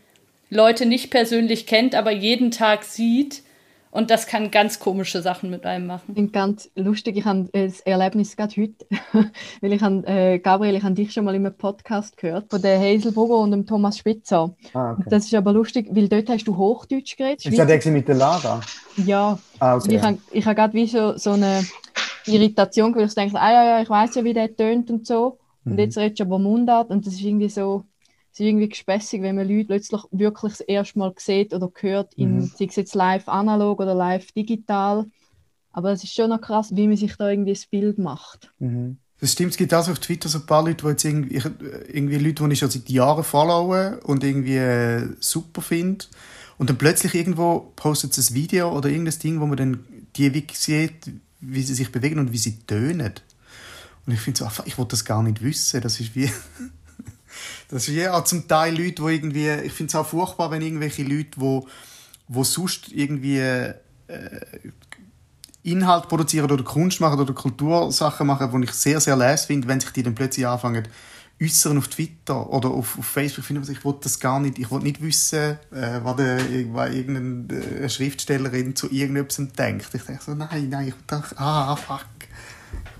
[0.51, 3.43] Leute nicht persönlich kennt, aber jeden Tag sieht
[3.91, 6.15] und das kann ganz komische Sachen mit einem machen.
[6.15, 8.87] Ich ganz lustig, ich habe das Erlebnis gerade heute,
[9.61, 12.61] weil ich habe, äh, Gabriel, ich habe dich schon mal in einem Podcast gehört, von
[12.61, 14.55] der Hazel Bogo und dem Thomas Spitzer.
[14.75, 15.05] Ah, okay.
[15.09, 17.45] Das ist aber lustig, weil dort hast du Hochdeutsch geredet.
[17.47, 18.61] Ist das der mit der Lara?
[18.97, 19.39] Ja.
[19.59, 19.97] Ah, okay.
[19.97, 21.65] Ich habe ich hab gerade wie so, so eine
[22.27, 25.39] Irritation, weil ich denke, ah ja, ja, ich weiß ja, wie der tönt und so.
[25.65, 25.79] Und mhm.
[25.79, 27.85] jetzt redest du aber Mundart und das ist irgendwie so
[28.39, 32.15] es ist irgendwie gespässig, wenn man Leute plötzlich wirklich das erste Mal sieht oder hört,
[32.15, 32.53] in, mhm.
[32.57, 35.07] sei es jetzt live analog oder live digital.
[35.73, 38.53] Aber es ist schon noch krass, wie man sich da irgendwie das Bild macht.
[38.61, 38.99] Mhm.
[39.21, 41.43] Das stimmt, es gibt auch auf Twitter so ein paar Leute, die jetzt irgendwie,
[41.93, 46.05] irgendwie Leute, die ich schon seit Jahren followe und irgendwie äh, super finde.
[46.59, 49.85] Und dann plötzlich irgendwo postet sie ein Video oder irgendein Ding, wo man dann
[50.15, 51.11] die Wiki sieht,
[51.41, 53.15] wie sie sich bewegen und wie sie tönen.
[54.07, 55.81] Und ich finde so, ich wollte das gar nicht wissen.
[55.81, 56.31] Das ist wie,
[57.69, 61.03] Das ist ja zum Teil Leute, die irgendwie, ich finde es auch furchtbar, wenn irgendwelche
[61.03, 61.67] Leute, wo,
[62.29, 63.75] wo sonst irgendwie äh,
[65.63, 69.81] Inhalt produzieren oder Kunst machen oder Kultursachen machen, die ich sehr, sehr les finde, wenn
[69.81, 70.89] sich die dann plötzlich anfangen
[71.41, 74.71] äußern auf Twitter oder auf, auf Facebook, finde ich, ich wollte das gar nicht, ich
[74.71, 79.95] wollte nicht wissen, äh, was, der, irgendeine Schriftstellerin zu irgendetwas denkt.
[79.95, 82.07] Ich denke so, nein, nein, ich dachte, ah, fuck.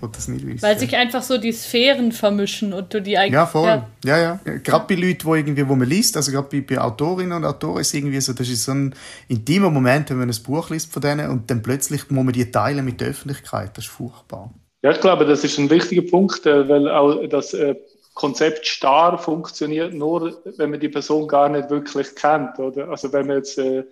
[0.01, 0.61] Will das nicht wissen.
[0.61, 3.33] Weil sich einfach so die Sphären vermischen und du die eigentlich.
[3.33, 3.83] Ja, voll.
[4.03, 4.39] Ja, ja.
[4.45, 4.57] ja.
[4.57, 7.81] Gerade bei Leuten, wo, irgendwie, wo man liest, also gerade bei, bei Autorinnen und Autoren
[7.81, 8.95] ist irgendwie so, das ist so ein
[9.27, 12.51] intimer Moment, wenn man ein Buch liest von denen und dann plötzlich muss man die
[12.51, 13.77] teilen mit der Öffentlichkeit.
[13.77, 14.53] Das ist furchtbar.
[14.81, 17.75] Ja, ich glaube, das ist ein wichtiger Punkt, äh, weil auch das äh,
[18.13, 22.59] Konzept Star funktioniert nur, wenn man die Person gar nicht wirklich kennt.
[22.59, 22.89] Oder?
[22.89, 23.83] Also wenn man jetzt äh,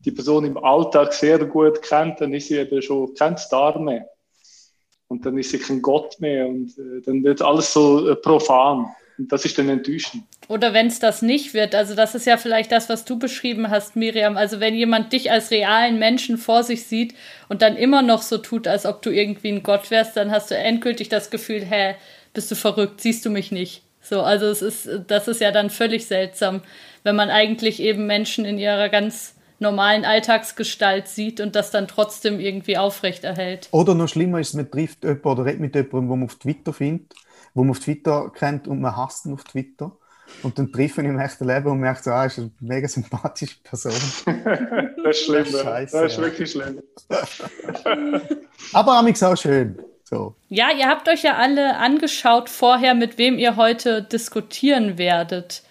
[0.00, 4.08] die Person im Alltag sehr gut kennt, dann ist sie eben schon kein Star mehr.
[5.08, 8.86] Und dann ist sie kein Gott mehr und äh, dann wird alles so äh, profan.
[9.18, 10.24] Und das ist dann enttäuschend.
[10.48, 13.70] Oder wenn es das nicht wird, also das ist ja vielleicht das, was du beschrieben
[13.70, 14.36] hast, Miriam.
[14.36, 17.14] Also wenn jemand dich als realen Menschen vor sich sieht
[17.48, 20.50] und dann immer noch so tut, als ob du irgendwie ein Gott wärst, dann hast
[20.50, 21.94] du endgültig das Gefühl, hä,
[22.34, 23.82] bist du verrückt, siehst du mich nicht.
[24.02, 26.62] So, also es ist, das ist ja dann völlig seltsam,
[27.02, 32.40] wenn man eigentlich eben Menschen in ihrer ganz normalen Alltagsgestalt sieht und das dann trotzdem
[32.40, 33.68] irgendwie aufrechterhält.
[33.70, 36.72] Oder noch schlimmer ist, man trifft jemanden oder redet mit jemandem, den man auf Twitter
[36.72, 37.14] findet,
[37.54, 39.92] wo man auf Twitter kennt und man hasst ihn auf Twitter.
[40.42, 42.88] Und dann trifft man ihn im echten Leben und merkt so, ah, ist eine mega
[42.88, 43.92] sympathische Person.
[45.04, 46.82] das ist schlimm, das ist, Scheiße, das ist wirklich schlimm.
[48.72, 49.78] Aber amix auch schön.
[50.04, 50.34] So.
[50.48, 55.62] Ja, ihr habt euch ja alle angeschaut vorher, mit wem ihr heute diskutieren werdet.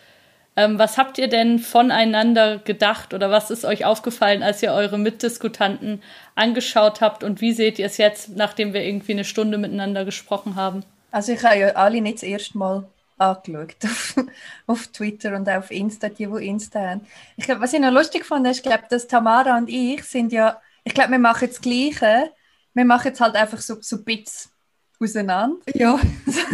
[0.58, 4.98] Ähm, was habt ihr denn voneinander gedacht oder was ist euch aufgefallen, als ihr eure
[4.98, 6.02] Mitdiskutanten
[6.36, 10.56] angeschaut habt und wie seht ihr es jetzt, nachdem wir irgendwie eine Stunde miteinander gesprochen
[10.56, 10.84] haben?
[11.12, 12.88] Also ich habe ja alle nicht das erste Mal
[13.18, 14.16] angeschaut auf,
[14.68, 17.08] auf Twitter und auf Insta, die, die Insta haben.
[17.36, 20.32] Ich glaub, was ich noch lustig fand, ist, ich glaube, dass Tamara und ich sind
[20.32, 22.32] ja, ich glaube, wir machen das Gleiche,
[22.74, 24.55] wir machen jetzt halt einfach so, so Bits
[25.00, 25.58] auseinander.
[25.74, 26.00] Ja.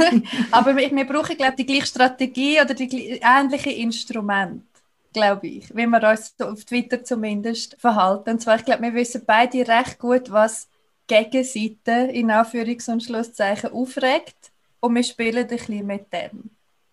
[0.52, 4.66] Aber wir, brauchen, glaube ich, die gleiche Strategie oder die ähnliche Instrumente,
[5.14, 8.32] glaube ich, wie wir uns so auf Twitter zumindest verhalten.
[8.32, 10.68] Und zwar, ich glaube, wir wissen beide recht gut, was
[11.08, 16.52] Gegenseite in Anführungs- und Schlusszeichen aufregt und wir spielen ein bisschen mit dem.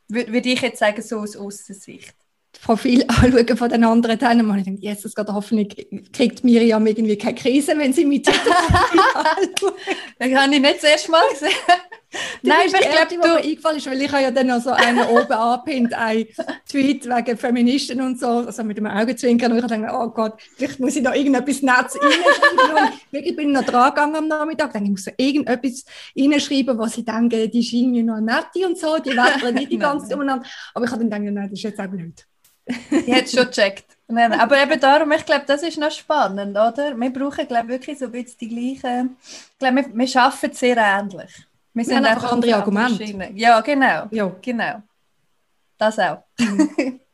[0.09, 2.15] Würde ich jetzt sagen, so aus Aussicht.
[2.63, 4.53] Profil anschauen von den anderen Teilnehmern.
[4.53, 8.27] Und ich denke, Jesus Gott, hoffentlich kriegt Miriam irgendwie keine Krise, wenn sie mit.
[8.27, 8.37] Das
[10.21, 11.51] habe ich nicht das erste Mal gesehen.
[12.43, 15.07] Nein, ich glaube, die, mir eingefallen ist, weil ich habe ja dann noch so einen
[15.09, 16.27] oben angepinnt, einen
[16.67, 19.53] Tweet wegen Feministen und so, also mit dem Augenzwinkern.
[19.53, 22.77] Und ich dachte, oh Gott, vielleicht muss ich da irgendetwas Netz reinschreiben.
[22.77, 24.73] und wirklich bin ich noch dran gegangen am Nachmittag.
[24.73, 25.85] Dann ich muss so irgendetwas
[26.19, 29.79] reinschreiben, was ich denke, die scheinen mir noch nett und so, die werden nicht die
[29.79, 30.47] ganze Zeit umeinander.
[30.75, 32.25] Aber ich habe dann gedacht, nein, das ist jetzt auch blöd.
[32.91, 33.85] Ich hätte es schon gecheckt.
[34.11, 36.97] Nein, aber eben darum, ich glaube, das ist noch spannend, oder?
[36.97, 39.17] Wir brauchen, glaube wirklich so ein bisschen die gleichen...
[39.23, 41.31] Ich glaube, wir, wir arbeiten sehr ähnlich.
[41.75, 43.31] Wir, sind wir einfach andere Argumente.
[43.35, 44.07] Ja, genau.
[44.11, 44.33] Ja.
[44.41, 44.83] genau.
[45.77, 46.25] Das auch.
[46.39, 46.47] ja.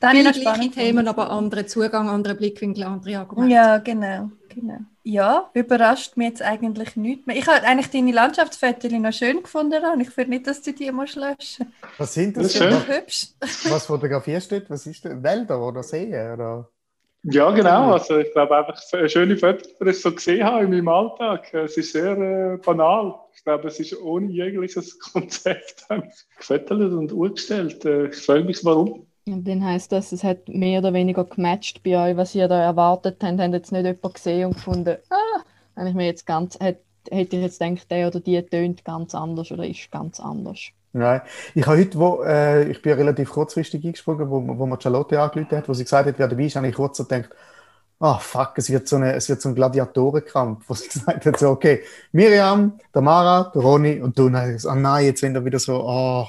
[0.00, 3.54] Dann Viele gleiche Themen, aber andere Zugang, andere Blickwinkel, andere Argumente.
[3.54, 4.30] Ja, genau.
[4.48, 4.78] genau.
[5.02, 7.36] Ja, überrascht mich jetzt eigentlich nicht mehr.
[7.36, 10.90] Ich habe eigentlich deine Landschaftsfotos noch schön gefunden und ich finde nicht, dass du die
[10.90, 12.52] musst löschen Was sind das?
[12.52, 12.88] das schön.
[12.88, 13.28] hübsch.
[13.40, 14.62] Was fotografierst du?
[14.68, 15.22] Was ist das?
[15.22, 16.12] Wälder oder Seen?
[16.12, 16.70] Oder?
[17.22, 17.92] Ja, genau.
[17.92, 21.52] Also ich glaube einfach schöne Fotos, die ich so gesehen habe in meinem Alltag.
[21.52, 23.14] Es ist sehr äh, banal.
[23.34, 25.86] Ich glaube, es ist ohne jegliches Konzept
[26.38, 27.84] gefüttert und umgestellt.
[27.84, 29.06] Äh, ich frage mich, warum.
[29.32, 32.62] Und dann heisst das, es hat mehr oder weniger gematcht bei euch, was ihr da
[32.62, 33.38] erwartet habt.
[33.40, 35.40] Habt jetzt nicht jemand gesehen und gefunden, ah,
[35.74, 39.14] wenn ich mir jetzt ganz, hätte, hätte ich jetzt gedacht, der oder die tönt ganz
[39.14, 40.60] anders oder ist ganz anders.
[40.92, 41.20] Nein.
[41.54, 45.56] Ich habe heute, wo, äh, ich bin relativ kurzfristig eingesprungen, wo, wo mir Charlotte angerufen
[45.56, 47.30] hat, wo sie gesagt hat, wer dabei ist, habe ich kurz gedacht,
[48.00, 51.26] ah, oh, fuck, es wird so, eine, es wird so ein Gladiatorenkampf, wo sie gesagt
[51.26, 55.34] hat, so, okay, Miriam, der Mara, der Ronny und du, und oh nein, jetzt sind
[55.34, 56.26] wir wieder so, oh,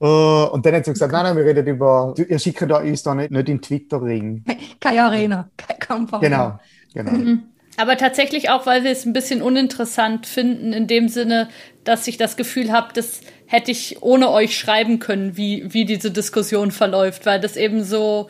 [0.00, 0.48] oh.
[0.52, 3.14] Und dann hat sie gesagt, nein, nein, wir reden über, ihr schickt da uns da
[3.14, 4.44] nicht, nicht in Twitter-Ring.
[4.80, 6.20] Keine Arena, kein Kampf.
[6.20, 6.58] Genau,
[6.94, 7.12] genau.
[7.12, 7.42] Mhm.
[7.76, 11.48] Aber tatsächlich auch, weil wir es ein bisschen uninteressant finden, in dem Sinne,
[11.84, 16.10] dass ich das Gefühl habe, das hätte ich ohne euch schreiben können, wie, wie diese
[16.10, 18.28] Diskussion verläuft, weil das eben so,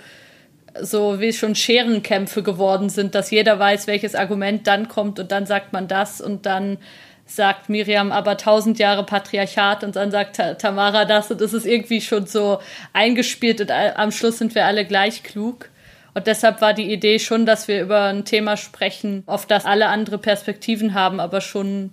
[0.81, 5.47] so wie schon Scherenkämpfe geworden sind, dass jeder weiß, welches Argument dann kommt und dann
[5.47, 6.79] sagt man das und dann
[7.27, 12.01] sagt Miriam aber tausend Jahre Patriarchat und dann sagt Tamara das und das ist irgendwie
[12.01, 12.61] schon so
[12.93, 15.68] eingespielt und am Schluss sind wir alle gleich klug.
[16.14, 19.89] Und deshalb war die Idee schon, dass wir über ein Thema sprechen, auf das alle
[19.89, 21.93] andere Perspektiven haben, aber schon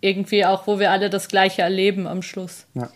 [0.00, 2.66] irgendwie auch, wo wir alle das Gleiche erleben am Schluss.
[2.74, 2.90] Ja.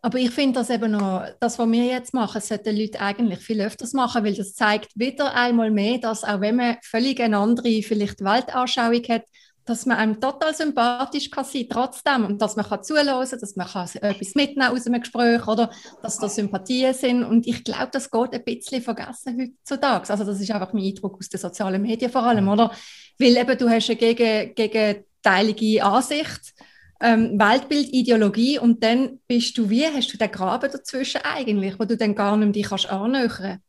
[0.00, 3.60] Aber ich finde das eben noch, das, was wir jetzt machen, sollten Leute eigentlich viel
[3.60, 7.82] öfters machen, weil das zeigt wieder einmal mehr, dass auch wenn man völlig eine andere
[7.82, 9.24] vielleicht Weltanschauung hat,
[9.68, 13.66] dass man einem total sympathisch kann sein trotzdem und dass man kann zuhören dass man
[13.66, 15.70] kann etwas mitnehmen aus einem Gespräch oder
[16.02, 20.08] dass da Sympathien sind und ich glaube, das geht ein bisschen vergessen heutzutage.
[20.10, 22.72] Also das ist einfach mein Eindruck aus den sozialen Medien vor allem, oder?
[23.18, 26.54] Weil eben du hast ja gegen, gegen teilige Ansicht,
[27.00, 31.84] ähm, Weltbild, Ideologie und dann bist du wie, hast du den Graben dazwischen eigentlich, wo
[31.84, 33.60] du dann gar nicht dich kannst annähern kannst,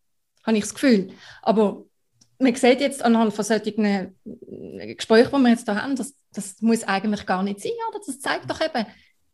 [0.46, 1.10] habe ich das Gefühl.
[1.42, 1.84] Aber
[2.40, 4.16] man sieht jetzt anhand von solchen
[4.96, 7.72] Gesprächen, die wir jetzt hier haben, das, das muss eigentlich gar nicht sein.
[7.90, 8.00] Oder?
[8.06, 8.86] Das zeigt doch eben,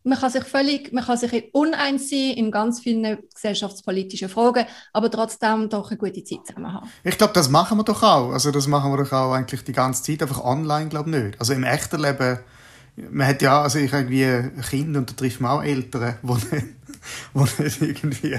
[0.06, 5.10] man kann sich völlig, man kann sich uneins sein in ganz vielen gesellschaftspolitischen Fragen, aber
[5.10, 6.90] trotzdem doch eine gute Zeit zusammen haben.
[7.04, 8.30] Ich glaube, das machen wir doch auch.
[8.32, 11.40] Also das machen wir doch auch eigentlich die ganze Zeit, einfach online glaube ich nicht.
[11.40, 12.40] Also im echten Leben,
[12.96, 16.85] man hat ja, also ich irgendwie Kinder und da trifft man auch Eltern, die
[17.34, 18.38] die nicht irgendwie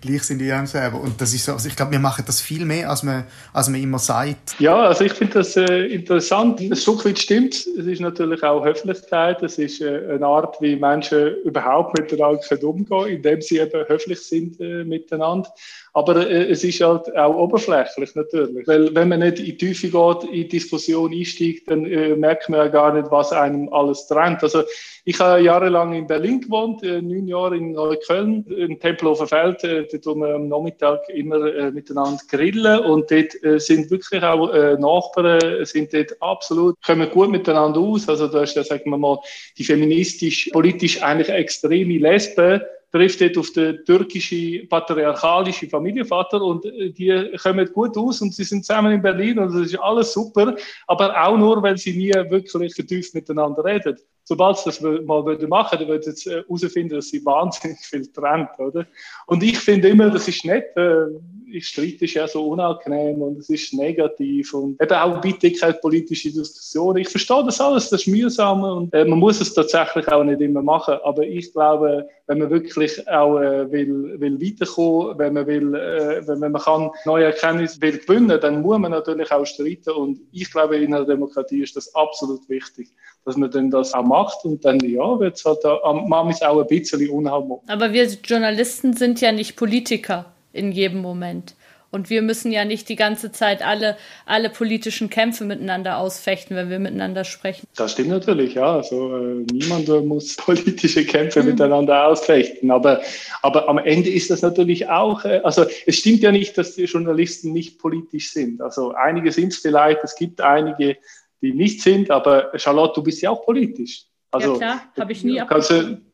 [0.00, 1.00] gleich sind wie einem selber.
[1.00, 3.68] Und das ist so, also ich glaube, wir machen das viel mehr, als man, als
[3.68, 4.58] man immer sagt.
[4.58, 6.60] Ja, also ich finde das äh, interessant.
[6.60, 7.54] Ein Stück weit stimmt.
[7.54, 9.42] Es ist natürlich auch Höflichkeit.
[9.42, 14.60] Es ist äh, eine Art, wie Menschen überhaupt miteinander umgehen indem sie eben höflich sind
[14.60, 15.52] äh, miteinander.
[15.98, 18.68] Aber äh, es ist halt auch oberflächlich natürlich.
[18.68, 22.48] Weil wenn man nicht in die Tiefe geht, in die Diskussion einsteigt, dann äh, merkt
[22.48, 24.40] man ja gar nicht, was einem alles trennt.
[24.44, 24.62] Also
[25.04, 29.88] ich habe jahrelang in Berlin gewohnt, äh, neun Jahre in Neukölln, im Tempelhofer Feld, äh,
[29.90, 34.52] dort wo wir am Nachmittag immer äh, miteinander grillen und dort äh, sind wirklich auch
[34.78, 38.08] Nachbarn, sind dort absolut, kommen gut miteinander aus.
[38.08, 39.18] Also da ist ja, sagen wir mal,
[39.56, 42.60] die feministisch, politisch eigentlich extreme Lesben,
[42.90, 48.44] trifft dort auf den türkischen patriarchalischen Familienvater und äh, die kommen gut aus und sie
[48.44, 52.12] sind zusammen in Berlin und das ist alles super, aber auch nur, weil sie nie
[52.12, 53.96] wirklich vertieft miteinander reden.
[54.28, 58.06] Sobald sie das mal würden machen, dann würden sie äh, herausfinden, dass sie wahnsinnig viel
[58.12, 58.86] trennt, oder?
[59.26, 61.06] Und ich finde immer, das ist nett, äh,
[61.50, 65.72] ich streite ist ja so unangenehm und es ist negativ und eben auch bitte keine
[65.72, 66.98] politische Diskussion.
[66.98, 70.42] Ich verstehe das alles, das ist mühsam und äh, man muss es tatsächlich auch nicht
[70.42, 75.46] immer machen, aber ich glaube, wenn man wirklich auch äh, will, will weiterkommen, wenn man
[75.46, 79.92] will, äh, wenn man kann neue Erkenntnisse will gewinnen, dann muss man natürlich auch streiten
[79.92, 82.92] und ich glaube, in einer Demokratie ist das absolut wichtig,
[83.28, 86.66] dass man dann das auch macht und dann, ja, wird es halt am auch ein
[86.66, 87.68] bisschen unharmonisch.
[87.68, 91.54] Aber wir Journalisten sind ja nicht Politiker in jedem Moment.
[91.90, 96.68] Und wir müssen ja nicht die ganze Zeit alle, alle politischen Kämpfe miteinander ausfechten, wenn
[96.68, 97.66] wir miteinander sprechen.
[97.76, 98.76] Das stimmt natürlich, ja.
[98.76, 101.50] Also äh, niemand muss politische Kämpfe mhm.
[101.50, 102.70] miteinander ausfechten.
[102.70, 103.00] Aber,
[103.40, 106.84] aber am Ende ist das natürlich auch, äh, also es stimmt ja nicht, dass die
[106.84, 108.60] Journalisten nicht politisch sind.
[108.60, 110.98] Also einige sind es vielleicht, es gibt einige,
[111.40, 114.04] die nicht sind, aber Charlotte, du bist ja auch politisch.
[114.30, 116.04] Also, ja klar, habe ich nie abgesprochen.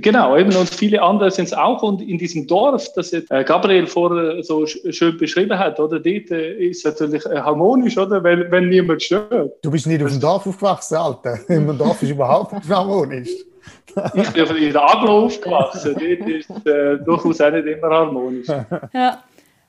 [0.00, 1.82] Genau, eben, und viele andere sind es auch.
[1.82, 6.30] Und in diesem Dorf, das jetzt äh, Gabriel vorher so schön beschrieben hat, oder, dort
[6.30, 9.52] äh, ist natürlich äh, harmonisch, oder, wenn, wenn niemand stört.
[9.62, 11.38] Du bist nicht auf dem Dorf aufgewachsen, Alter.
[11.48, 13.30] Im Dorf ist überhaupt nicht harmonisch.
[14.14, 18.46] ich bin in der Aglo aufgewachsen, dort ist äh, durchaus auch nicht immer harmonisch.
[18.92, 19.24] Ja.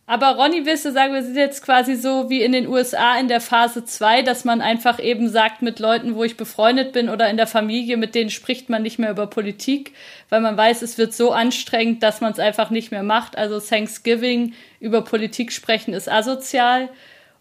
[0.10, 3.28] Aber Ronny, willst du sagen, wir sind jetzt quasi so wie in den USA in
[3.28, 7.30] der Phase 2, dass man einfach eben sagt, mit Leuten, wo ich befreundet bin oder
[7.30, 9.94] in der Familie, mit denen spricht man nicht mehr über Politik,
[10.30, 13.38] weil man weiß, es wird so anstrengend, dass man es einfach nicht mehr macht.
[13.38, 16.90] Also Thanksgiving über Politik sprechen ist asozial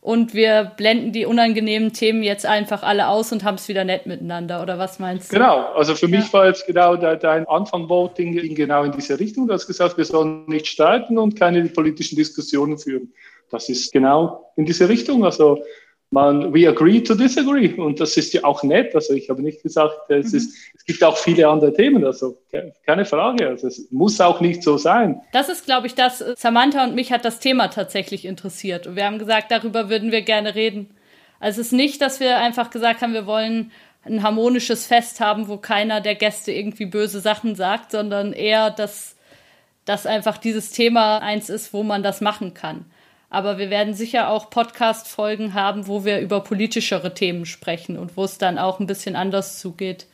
[0.08, 4.06] und wir blenden die unangenehmen Themen jetzt einfach alle aus und haben es wieder nett
[4.06, 4.62] miteinander.
[4.62, 5.36] Oder was meinst du?
[5.36, 9.48] Genau, also für mich war jetzt genau dein Anfang-Voting ging genau in diese Richtung.
[9.48, 13.12] Du hast gesagt, wir sollen nicht streiten und keine politischen Diskussionen führen.
[13.50, 15.26] Das ist genau in diese Richtung.
[15.26, 15.62] Also
[16.10, 17.72] man, we agree to disagree.
[17.74, 18.94] Und das ist ja auch nett.
[18.94, 22.04] Also ich habe nicht gesagt, es, ist, es gibt auch viele andere Themen.
[22.04, 22.38] Also
[22.86, 23.48] keine Frage.
[23.48, 25.20] Also es muss auch nicht so sein.
[25.32, 26.24] Das ist, glaube ich, das.
[26.36, 28.86] Samantha und mich hat das Thema tatsächlich interessiert.
[28.86, 30.90] Und wir haben gesagt, darüber würden wir gerne reden.
[31.40, 33.70] Also es ist nicht, dass wir einfach gesagt haben, wir wollen
[34.04, 39.16] ein harmonisches Fest haben, wo keiner der Gäste irgendwie böse Sachen sagt, sondern eher, dass,
[39.84, 42.86] dass einfach dieses Thema eins ist, wo man das machen kann.
[43.30, 48.24] Aber wir werden sicher auch Podcast-Folgen haben, wo wir über politischere Themen sprechen und wo
[48.24, 50.06] es dann auch ein bisschen anders zugeht.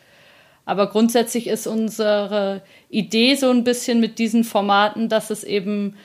[0.64, 5.96] Aber grundsätzlich ist unsere Idee so ein bisschen mit diesen Formaten, dass es eben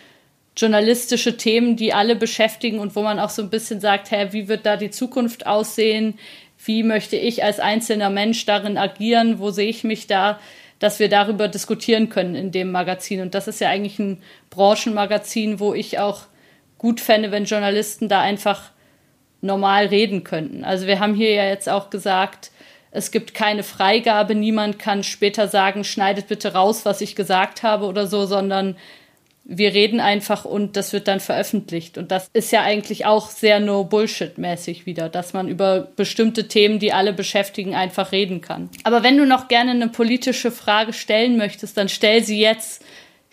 [0.55, 4.47] journalistische Themen, die alle beschäftigen und wo man auch so ein bisschen sagt, hä, wie
[4.47, 6.19] wird da die Zukunft aussehen?
[6.63, 9.39] Wie möchte ich als einzelner Mensch darin agieren?
[9.39, 10.39] Wo sehe ich mich da?
[10.79, 13.21] Dass wir darüber diskutieren können in dem Magazin.
[13.21, 16.23] Und das ist ja eigentlich ein Branchenmagazin, wo ich auch
[16.79, 18.71] gut fände, wenn Journalisten da einfach
[19.41, 20.63] normal reden könnten.
[20.63, 22.49] Also wir haben hier ja jetzt auch gesagt,
[22.91, 27.85] es gibt keine Freigabe, niemand kann später sagen, schneidet bitte raus, was ich gesagt habe
[27.85, 28.75] oder so, sondern
[29.51, 31.97] wir reden einfach und das wird dann veröffentlicht.
[31.97, 36.77] Und das ist ja eigentlich auch sehr no Bullshit-mäßig wieder, dass man über bestimmte Themen,
[36.77, 38.69] die alle beschäftigen, einfach reden kann.
[38.83, 42.83] Aber wenn du noch gerne eine politische Frage stellen möchtest, dann stell sie jetzt.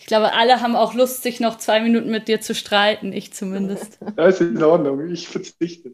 [0.07, 3.33] Ich glaube, alle haben auch Lust, sich noch zwei Minuten mit dir zu streiten, ich
[3.33, 3.99] zumindest.
[4.15, 5.91] Das ist in Ordnung, ich verzichte.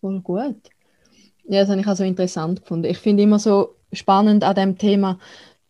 [0.00, 0.56] Voll gut.
[1.44, 2.86] Ja, das habe ich also interessant gefunden.
[2.86, 5.18] Ich finde immer so spannend an dem Thema,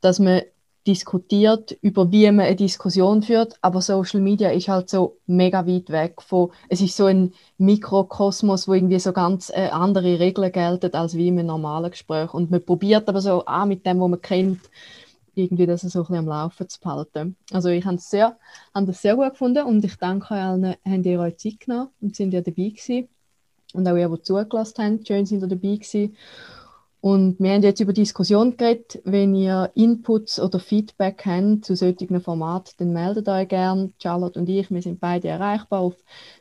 [0.02, 0.42] dass man
[0.86, 5.90] diskutiert, über wie man eine Diskussion führt, aber Social Media ist halt so mega weit
[5.90, 10.94] weg von, es ist so ein Mikrokosmos, wo irgendwie so ganz äh, andere Regeln gelten
[10.94, 14.22] als wie im normalen Gespräch und man probiert aber so auch mit dem, was man
[14.22, 14.60] kennt,
[15.42, 17.36] irgendwie das so ein bisschen am Laufen zu behalten.
[17.52, 18.38] Also ich habe es sehr,
[18.74, 22.16] habe das sehr gut gefunden und ich danke allen, habt ihr euch Zeit genommen und
[22.16, 23.08] sind ja dabei gewesen.
[23.72, 26.16] Und auch ihr, die zugelassen haben, schön sind ihr dabei gewesen.
[27.00, 29.00] Und wir haben jetzt über Diskussion geredet.
[29.04, 33.92] Wenn ihr Inputs oder Feedback habt zu solchen Formaten, dann meldet euch gerne.
[34.02, 35.94] Charlotte und ich, wir sind beide erreichbar auf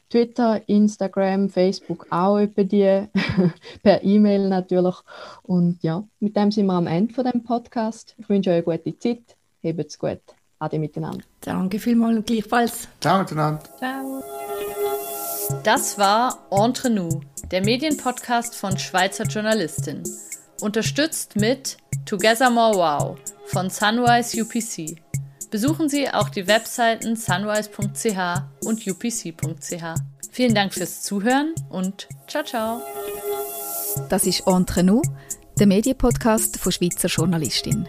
[0.09, 3.07] Twitter, Instagram, Facebook auch über die,
[3.83, 4.95] per E-Mail natürlich.
[5.43, 8.15] Und ja, mit dem sind wir am Ende von dem Podcast.
[8.17, 9.37] Ich wünsche euch eine gute Zeit.
[9.63, 10.21] Habt's gut.
[10.59, 11.23] Ade miteinander.
[11.41, 12.87] Danke vielmals und gleichfalls.
[12.99, 13.63] Ciao miteinander.
[13.77, 14.23] Ciao.
[15.63, 20.03] Das war Entre nous, der Medienpodcast von Schweizer Journalistin.
[20.61, 24.99] Unterstützt mit Together More Wow von Sunrise UPC.
[25.49, 29.83] Besuchen Sie auch die Webseiten sunrise.ch und upc.ch.
[30.31, 32.81] Vielen Dank fürs Zuhören und ciao, ciao.
[34.09, 35.01] Das ist Entre nous,
[35.59, 37.87] der Medienpodcast von Schweizer Journalistin.